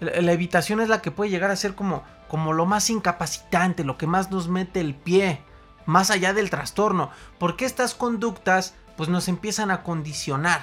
La, 0.00 0.32
evitación 0.32 0.80
es 0.80 0.88
la 0.88 1.00
que 1.00 1.10
puede 1.10 1.30
llegar 1.30 1.50
a 1.50 1.56
ser 1.56 1.74
como, 1.74 2.02
como 2.28 2.52
lo 2.52 2.66
más 2.66 2.90
incapacitante, 2.90 3.84
lo 3.84 3.96
que 3.96 4.06
más 4.06 4.30
nos 4.30 4.48
mete 4.48 4.80
el 4.80 4.94
pie, 4.94 5.40
más 5.86 6.10
allá 6.10 6.34
del 6.34 6.50
trastorno, 6.50 7.10
porque 7.38 7.64
estas 7.64 7.94
conductas 7.94 8.74
pues 8.96 9.08
nos 9.08 9.28
empiezan 9.28 9.70
a 9.70 9.82
condicionar. 9.82 10.62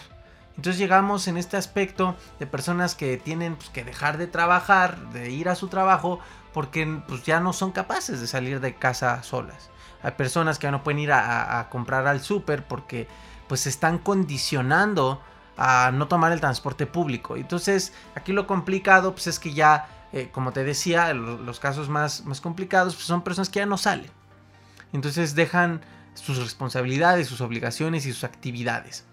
Entonces 0.61 0.77
llegamos 0.77 1.27
en 1.27 1.37
este 1.37 1.57
aspecto 1.57 2.15
de 2.37 2.45
personas 2.45 2.93
que 2.93 3.17
tienen 3.17 3.55
pues, 3.55 3.69
que 3.69 3.83
dejar 3.83 4.19
de 4.19 4.27
trabajar, 4.27 5.09
de 5.09 5.31
ir 5.31 5.49
a 5.49 5.55
su 5.55 5.69
trabajo, 5.69 6.19
porque 6.53 7.01
pues, 7.07 7.23
ya 7.23 7.39
no 7.39 7.51
son 7.51 7.71
capaces 7.71 8.21
de 8.21 8.27
salir 8.27 8.59
de 8.59 8.75
casa 8.75 9.23
solas. 9.23 9.71
Hay 10.03 10.11
personas 10.11 10.59
que 10.59 10.67
ya 10.67 10.71
no 10.71 10.83
pueden 10.83 10.99
ir 10.99 11.13
a, 11.13 11.67
comprar 11.71 12.05
al 12.05 12.21
súper 12.21 12.63
porque 12.63 13.07
pues 13.47 13.61
se 13.61 13.69
están 13.69 13.97
condicionando 13.97 15.19
a 15.57 15.89
no 15.91 16.07
tomar 16.07 16.31
el 16.31 16.39
transporte 16.39 16.85
público. 16.85 17.37
Entonces 17.37 17.91
aquí 18.13 18.31
lo 18.31 18.45
complicado 18.45 19.13
pues 19.13 19.25
es 19.25 19.39
que 19.39 19.53
ya, 19.53 19.87
eh, 20.13 20.29
como 20.31 20.53
te 20.53 20.63
decía, 20.63 21.11
los 21.15 21.59
casos 21.59 21.89
más, 21.89 22.23
más 22.25 22.39
complicados 22.39 22.93
pues, 22.93 23.07
son 23.07 23.23
personas 23.23 23.49
que 23.49 23.61
ya 23.61 23.65
no 23.65 23.79
salen. 23.79 24.11
Entonces 24.93 25.33
dejan 25.33 25.81
sus 26.13 26.37
responsabilidades, 26.37 27.27
sus 27.27 27.41
obligaciones 27.41 28.05
y 28.05 28.13
sus 28.13 28.23
actividades. 28.23 29.05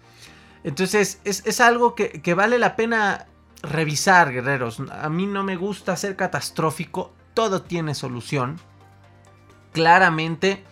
Entonces 0.63 1.21
es, 1.23 1.45
es 1.45 1.61
algo 1.61 1.95
que, 1.95 2.21
que, 2.21 2.33
vale 2.33 2.59
la 2.59 2.75
pena 2.75 3.27
revisar, 3.61 4.31
guerreros. 4.31 4.81
A 4.91 5.09
mí 5.09 5.25
no 5.25 5.43
me 5.43 5.55
gusta 5.55 5.95
ser 5.95 6.15
catastrófico, 6.15 7.13
todo 7.33 7.61
tiene 7.61 7.95
solución. 7.95 8.59
Claramente 9.71 10.63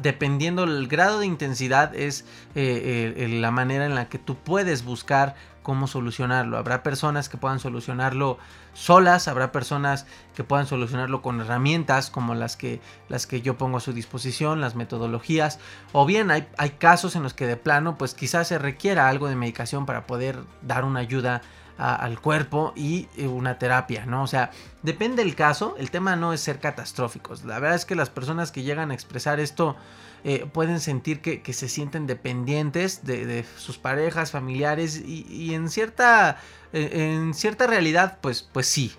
dependiendo 0.00 0.66
del 0.66 0.88
grado 0.88 1.20
de 1.20 1.26
intensidad 1.26 1.94
es 1.94 2.24
eh, 2.54 3.14
eh, 3.16 3.28
la 3.28 3.50
manera 3.50 3.86
en 3.86 3.94
la 3.94 4.08
que 4.08 4.18
tú 4.18 4.36
puedes 4.36 4.84
buscar 4.84 5.36
cómo 5.64 5.88
solucionarlo. 5.88 6.58
Habrá 6.58 6.84
personas 6.84 7.28
que 7.28 7.38
puedan 7.38 7.58
solucionarlo 7.58 8.38
solas, 8.74 9.26
habrá 9.26 9.50
personas 9.50 10.06
que 10.36 10.44
puedan 10.44 10.66
solucionarlo 10.66 11.22
con 11.22 11.40
herramientas 11.40 12.10
como 12.10 12.36
las 12.36 12.56
que, 12.56 12.80
las 13.08 13.26
que 13.26 13.42
yo 13.42 13.58
pongo 13.58 13.78
a 13.78 13.80
su 13.80 13.92
disposición, 13.92 14.60
las 14.60 14.76
metodologías, 14.76 15.58
o 15.92 16.06
bien 16.06 16.30
hay, 16.30 16.46
hay 16.58 16.70
casos 16.70 17.16
en 17.16 17.24
los 17.24 17.34
que 17.34 17.46
de 17.46 17.56
plano 17.56 17.98
pues 17.98 18.14
quizás 18.14 18.46
se 18.46 18.58
requiera 18.58 19.08
algo 19.08 19.26
de 19.26 19.36
medicación 19.36 19.86
para 19.86 20.06
poder 20.06 20.38
dar 20.62 20.84
una 20.84 21.00
ayuda 21.00 21.40
al 21.76 22.20
cuerpo 22.20 22.72
y 22.76 23.08
eh, 23.16 23.26
una 23.26 23.58
terapia, 23.58 24.06
¿no? 24.06 24.22
O 24.22 24.26
sea, 24.26 24.50
depende 24.82 25.24
del 25.24 25.34
caso, 25.34 25.74
el 25.78 25.90
tema 25.90 26.14
no 26.14 26.32
es 26.32 26.40
ser 26.40 26.60
catastróficos. 26.60 27.44
La 27.44 27.58
verdad 27.58 27.76
es 27.76 27.84
que 27.84 27.94
las 27.94 28.10
personas 28.10 28.52
que 28.52 28.62
llegan 28.62 28.90
a 28.90 28.94
expresar 28.94 29.40
esto 29.40 29.76
eh, 30.22 30.46
pueden 30.52 30.80
sentir 30.80 31.20
que, 31.20 31.52
se 31.52 31.68
sienten 31.68 32.06
dependientes 32.06 33.04
de, 33.04 33.44
sus 33.56 33.78
parejas, 33.78 34.30
familiares 34.30 35.02
y, 35.04 35.52
en, 35.54 35.68
cierta, 35.68 36.38
en 36.72 37.34
cierta 37.34 37.66
realidad, 37.66 38.18
pues, 38.20 38.42
pues 38.42 38.66
sí. 38.66 38.92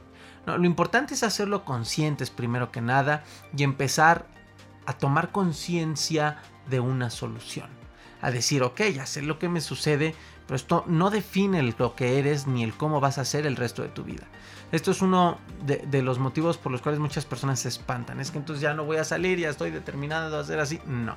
lo 0.46 0.66
importante 0.66 1.14
es 1.14 1.24
hacerlo 1.24 1.66
conscientes 1.66 2.30
primero 2.30 2.72
que 2.72 2.82
nada 2.82 3.24
y 3.56 3.64
empezar 3.64 4.28
a 4.86 4.94
tomar 4.94 5.32
conciencia 5.32 6.38
de 6.70 6.80
una 6.80 7.10
solución. 7.10 7.70
A 8.22 8.32
decir, 8.32 8.64
ok, 8.64 8.82
ya 8.94 9.06
sé 9.06 9.22
lo 9.22 9.40
que 9.40 9.50
me 9.50 9.62
sucede, 9.62 10.16
pero 10.48 10.56
esto 10.56 10.84
no 10.88 11.10
define 11.10 11.62
lo 11.78 11.96
que 11.96 12.20
eres 12.20 12.48
ni 12.48 12.64
el 12.64 12.74
cómo 12.74 13.00
vas 13.00 13.18
a 13.18 13.26
ser 13.26 13.46
el 13.46 13.56
resto 13.56 13.82
de 13.82 13.90
tu 13.90 14.04
vida. 14.04 14.24
Esto 14.72 14.92
es 14.92 15.02
uno 15.02 15.38
de, 15.66 16.02
los 16.02 16.20
motivos 16.20 16.58
por 16.58 16.72
los 16.72 16.82
cuales 16.82 17.00
muchas 17.00 17.26
personas 17.26 17.60
se 17.60 17.70
espantan. 17.70 18.20
Es 18.20 18.32
que 18.32 18.38
entonces 18.38 18.62
ya 18.62 18.74
no 18.74 18.84
voy 18.84 18.98
a 18.98 19.04
salir, 19.04 19.40
ya 19.40 19.50
estoy 19.50 19.72
determinado 19.72 20.38
a 20.38 20.42
hacer 20.42 20.60
así. 20.60 20.80
No. 20.86 21.16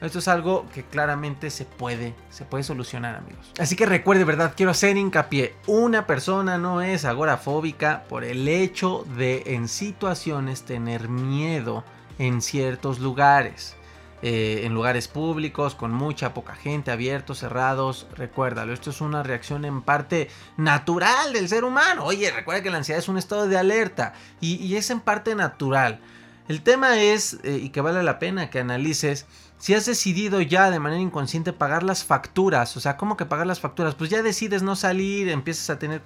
Esto 0.00 0.18
es 0.18 0.28
algo 0.28 0.66
que 0.72 0.82
claramente 0.82 1.50
se 1.50 1.66
puede, 1.66 2.14
se 2.30 2.46
puede 2.46 2.64
solucionar, 2.64 3.16
amigos. 3.16 3.52
Así 3.58 3.76
que 3.76 3.84
recuerde, 3.84 4.24
¿verdad? 4.24 4.54
Quiero 4.56 4.72
hacer 4.72 4.96
hincapié. 4.96 5.54
Una 5.66 6.06
persona 6.06 6.56
no 6.56 6.80
es 6.80 7.04
agorafóbica 7.04 8.04
por 8.08 8.24
el 8.24 8.48
hecho 8.48 9.04
de 9.16 9.42
en 9.46 9.68
situaciones 9.68 10.62
tener 10.62 11.10
miedo 11.10 11.84
en 12.18 12.40
ciertos 12.40 12.98
lugares. 12.98 13.76
Eh, 14.22 14.66
en 14.66 14.74
lugares 14.74 15.08
públicos, 15.08 15.74
con 15.74 15.92
mucha 15.92 16.34
poca 16.34 16.54
gente, 16.54 16.90
abiertos, 16.90 17.38
cerrados. 17.38 18.06
Recuérdalo, 18.14 18.74
esto 18.74 18.90
es 18.90 19.00
una 19.00 19.22
reacción 19.22 19.64
en 19.64 19.80
parte 19.80 20.28
natural 20.58 21.32
del 21.32 21.48
ser 21.48 21.64
humano. 21.64 22.04
Oye, 22.04 22.30
recuerda 22.30 22.62
que 22.62 22.70
la 22.70 22.76
ansiedad 22.76 22.98
es 22.98 23.08
un 23.08 23.16
estado 23.16 23.48
de 23.48 23.56
alerta 23.56 24.12
y, 24.40 24.76
es 24.76 24.90
en 24.90 25.00
parte 25.00 25.34
natural. 25.34 26.00
El 26.48 26.62
tema 26.62 27.00
es, 27.00 27.38
eh, 27.44 27.60
y 27.62 27.70
que 27.70 27.80
vale 27.80 28.02
la 28.02 28.18
pena 28.18 28.50
que 28.50 28.58
analices, 28.58 29.24
si 29.60 29.74
has 29.74 29.84
decidido 29.84 30.40
ya 30.40 30.70
de 30.70 30.80
manera 30.80 31.02
inconsciente 31.02 31.52
pagar 31.52 31.82
las 31.82 32.02
facturas, 32.02 32.78
o 32.78 32.80
sea, 32.80 32.96
¿cómo 32.96 33.18
que 33.18 33.26
pagar 33.26 33.46
las 33.46 33.60
facturas? 33.60 33.94
Pues 33.94 34.08
ya 34.08 34.22
decides 34.22 34.62
no 34.62 34.74
salir, 34.74 35.28
empiezas 35.28 35.68
a 35.68 35.78
tener 35.78 36.00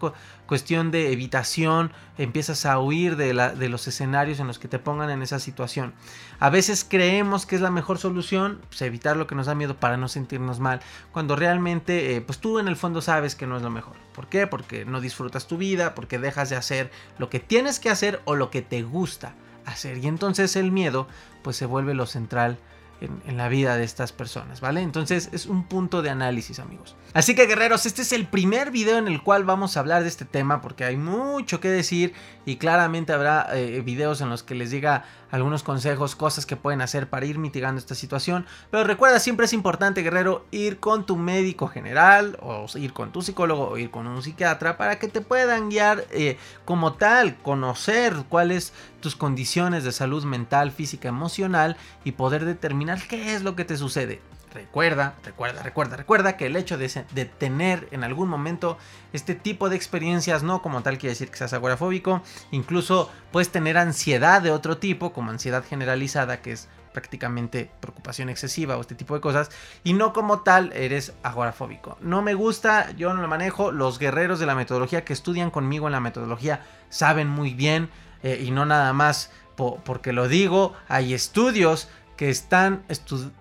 cuestión 0.46 0.90
de 0.90 1.12
evitación, 1.12 1.92
empiezas 2.18 2.66
a 2.66 2.80
huir 2.80 3.14
de, 3.14 3.32
los 3.32 3.86
escenarios 3.86 4.40
en 4.40 4.48
los 4.48 4.58
que 4.58 4.66
te 4.66 4.80
pongan 4.80 5.08
en 5.10 5.22
esa 5.22 5.38
situación. 5.38 5.94
A 6.40 6.50
veces 6.50 6.84
creemos 6.84 7.46
que 7.46 7.54
es 7.54 7.60
la 7.60 7.70
mejor 7.70 7.98
solución, 7.98 8.60
pues 8.68 8.82
evitar 8.82 9.16
lo 9.16 9.28
que 9.28 9.36
nos 9.36 9.46
da 9.46 9.54
miedo 9.54 9.76
para 9.76 9.96
no 9.96 10.08
sentirnos 10.08 10.58
mal, 10.58 10.80
cuando 11.12 11.36
realmente, 11.36 12.16
eh, 12.16 12.20
pues 12.22 12.40
tú 12.40 12.58
en 12.58 12.66
el 12.66 12.74
fondo 12.74 13.02
sabes 13.02 13.36
que 13.36 13.46
no 13.46 13.56
es 13.56 13.62
lo 13.62 13.70
mejor. 13.70 13.94
¿Por 14.16 14.26
qué? 14.26 14.48
Porque 14.48 14.84
no 14.84 15.00
disfrutas 15.00 15.46
tu 15.46 15.58
vida, 15.58 15.94
porque 15.94 16.18
dejas 16.18 16.50
de 16.50 16.56
hacer 16.56 16.90
lo 17.18 17.30
que 17.30 17.38
tienes 17.38 17.78
que 17.78 17.90
hacer 17.90 18.20
o 18.24 18.34
lo 18.34 18.50
que 18.50 18.62
te 18.62 18.82
gusta 18.82 19.36
hacer. 19.64 19.98
Y 19.98 20.08
entonces 20.08 20.56
el 20.56 20.72
miedo, 20.72 21.06
pues 21.42 21.54
se 21.54 21.66
vuelve 21.66 21.94
lo 21.94 22.06
central 22.06 22.58
en, 23.00 23.36
la 23.36 23.48
vida 23.48 23.76
de 23.76 23.84
estas 23.84 24.12
personas, 24.12 24.60
¿vale? 24.60 24.80
Entonces 24.82 25.28
es 25.32 25.46
un 25.46 25.64
punto 25.64 26.02
de 26.02 26.10
análisis, 26.10 26.58
amigos. 26.58 26.94
Así 27.12 27.34
que 27.34 27.46
guerreros, 27.46 27.86
este 27.86 28.02
es 28.02 28.12
el 28.12 28.26
primer 28.26 28.70
video 28.70 28.98
en 28.98 29.08
el 29.08 29.22
cual 29.22 29.44
vamos 29.44 29.76
a 29.76 29.80
hablar 29.80 30.02
de 30.02 30.08
este 30.08 30.24
tema 30.24 30.60
porque 30.60 30.84
hay 30.84 30.96
mucho 30.96 31.60
que 31.60 31.68
decir 31.68 32.14
y 32.44 32.56
claramente 32.56 33.12
habrá 33.12 33.48
eh, 33.52 33.80
videos 33.80 34.20
en 34.20 34.30
los 34.30 34.42
que 34.42 34.54
les 34.54 34.70
diga 34.70 35.04
algunos 35.30 35.64
consejos, 35.64 36.14
cosas 36.14 36.46
que 36.46 36.54
pueden 36.54 36.80
hacer 36.80 37.08
para 37.08 37.26
ir 37.26 37.38
mitigando 37.38 37.80
esta 37.80 37.96
situación. 37.96 38.46
Pero 38.70 38.84
recuerda, 38.84 39.18
siempre 39.18 39.46
es 39.46 39.52
importante, 39.52 40.02
guerrero, 40.02 40.46
ir 40.52 40.78
con 40.78 41.06
tu 41.06 41.16
médico 41.16 41.66
general 41.66 42.38
o 42.40 42.66
ir 42.76 42.92
con 42.92 43.10
tu 43.10 43.20
psicólogo 43.20 43.68
o 43.68 43.78
ir 43.78 43.90
con 43.90 44.06
un 44.06 44.22
psiquiatra 44.22 44.76
para 44.76 44.98
que 44.98 45.08
te 45.08 45.20
puedan 45.20 45.70
guiar 45.70 46.04
eh, 46.12 46.38
como 46.64 46.94
tal, 46.94 47.36
conocer 47.38 48.14
cuáles 48.28 48.72
tus 49.00 49.16
condiciones 49.16 49.84
de 49.84 49.92
salud 49.92 50.24
mental, 50.24 50.70
física, 50.70 51.08
emocional 51.08 51.76
y 52.04 52.12
poder 52.12 52.44
determinar 52.44 52.83
qué 53.08 53.34
es 53.34 53.42
lo 53.42 53.56
que 53.56 53.64
te 53.64 53.76
sucede. 53.76 54.20
Recuerda, 54.52 55.14
recuerda, 55.24 55.62
recuerda, 55.64 55.96
recuerda 55.96 56.36
que 56.36 56.46
el 56.46 56.54
hecho 56.54 56.78
de, 56.78 57.24
tener 57.24 57.88
en 57.90 58.04
algún 58.04 58.28
momento 58.28 58.78
este 59.12 59.34
tipo 59.34 59.68
de 59.68 59.74
experiencias 59.74 60.44
no 60.44 60.62
como 60.62 60.80
tal 60.82 60.96
quiere 60.96 61.12
decir 61.12 61.28
que 61.28 61.38
seas 61.38 61.52
agorafóbico, 61.52 62.22
incluso 62.52 63.10
puedes 63.32 63.50
tener 63.50 63.76
ansiedad 63.76 64.40
de 64.42 64.52
otro 64.52 64.76
tipo, 64.78 65.12
como 65.12 65.32
ansiedad 65.32 65.64
generalizada, 65.68 66.40
que 66.40 66.52
es 66.52 66.68
prácticamente 66.92 67.68
preocupación 67.80 68.28
excesiva 68.28 68.76
o 68.76 68.80
este 68.80 68.94
tipo 68.94 69.14
de 69.14 69.20
cosas, 69.20 69.50
y 69.82 69.92
no 69.92 70.12
como 70.12 70.42
tal 70.42 70.72
eres 70.72 71.14
agorafóbico. 71.24 71.98
No 72.00 72.22
me 72.22 72.34
gusta, 72.34 72.92
yo 72.92 73.12
no 73.12 73.22
lo 73.22 73.26
manejo, 73.26 73.72
los 73.72 73.98
guerreros 73.98 74.38
de 74.38 74.46
la 74.46 74.54
metodología 74.54 75.04
que 75.04 75.14
estudian 75.14 75.50
conmigo 75.50 75.88
en 75.88 75.92
la 75.92 76.00
metodología 76.00 76.64
saben 76.90 77.28
muy 77.28 77.54
bien 77.54 77.90
eh, 78.22 78.40
y 78.46 78.52
no 78.52 78.66
nada 78.66 78.92
más 78.92 79.32
porque 79.56 80.12
lo 80.12 80.28
digo, 80.28 80.74
hay 80.88 81.14
estudios 81.14 81.88
que 82.16 82.30
están, 82.30 82.84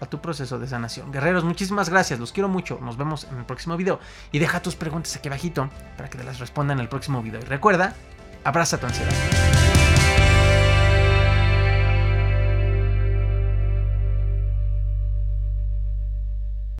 a 0.00 0.06
tu 0.06 0.20
proceso 0.20 0.58
de 0.58 0.66
sanación. 0.66 1.10
Guerreros, 1.12 1.44
muchísimas 1.44 1.88
gracias, 1.88 2.20
los 2.20 2.32
quiero 2.32 2.48
mucho, 2.48 2.78
nos 2.82 2.96
vemos 2.96 3.26
en 3.30 3.38
el 3.38 3.44
próximo 3.44 3.76
video 3.76 3.98
y 4.32 4.38
deja 4.38 4.60
tus 4.60 4.76
preguntas 4.76 5.16
aquí 5.16 5.28
abajito 5.28 5.70
para 5.96 6.10
que 6.10 6.18
te 6.18 6.24
las 6.24 6.38
responda 6.38 6.74
en 6.74 6.80
el 6.80 6.88
próximo 6.88 7.22
video. 7.22 7.40
Y 7.40 7.44
recuerda, 7.44 7.94
abraza 8.44 8.78
tu 8.78 8.86
ansiedad. 8.86 9.75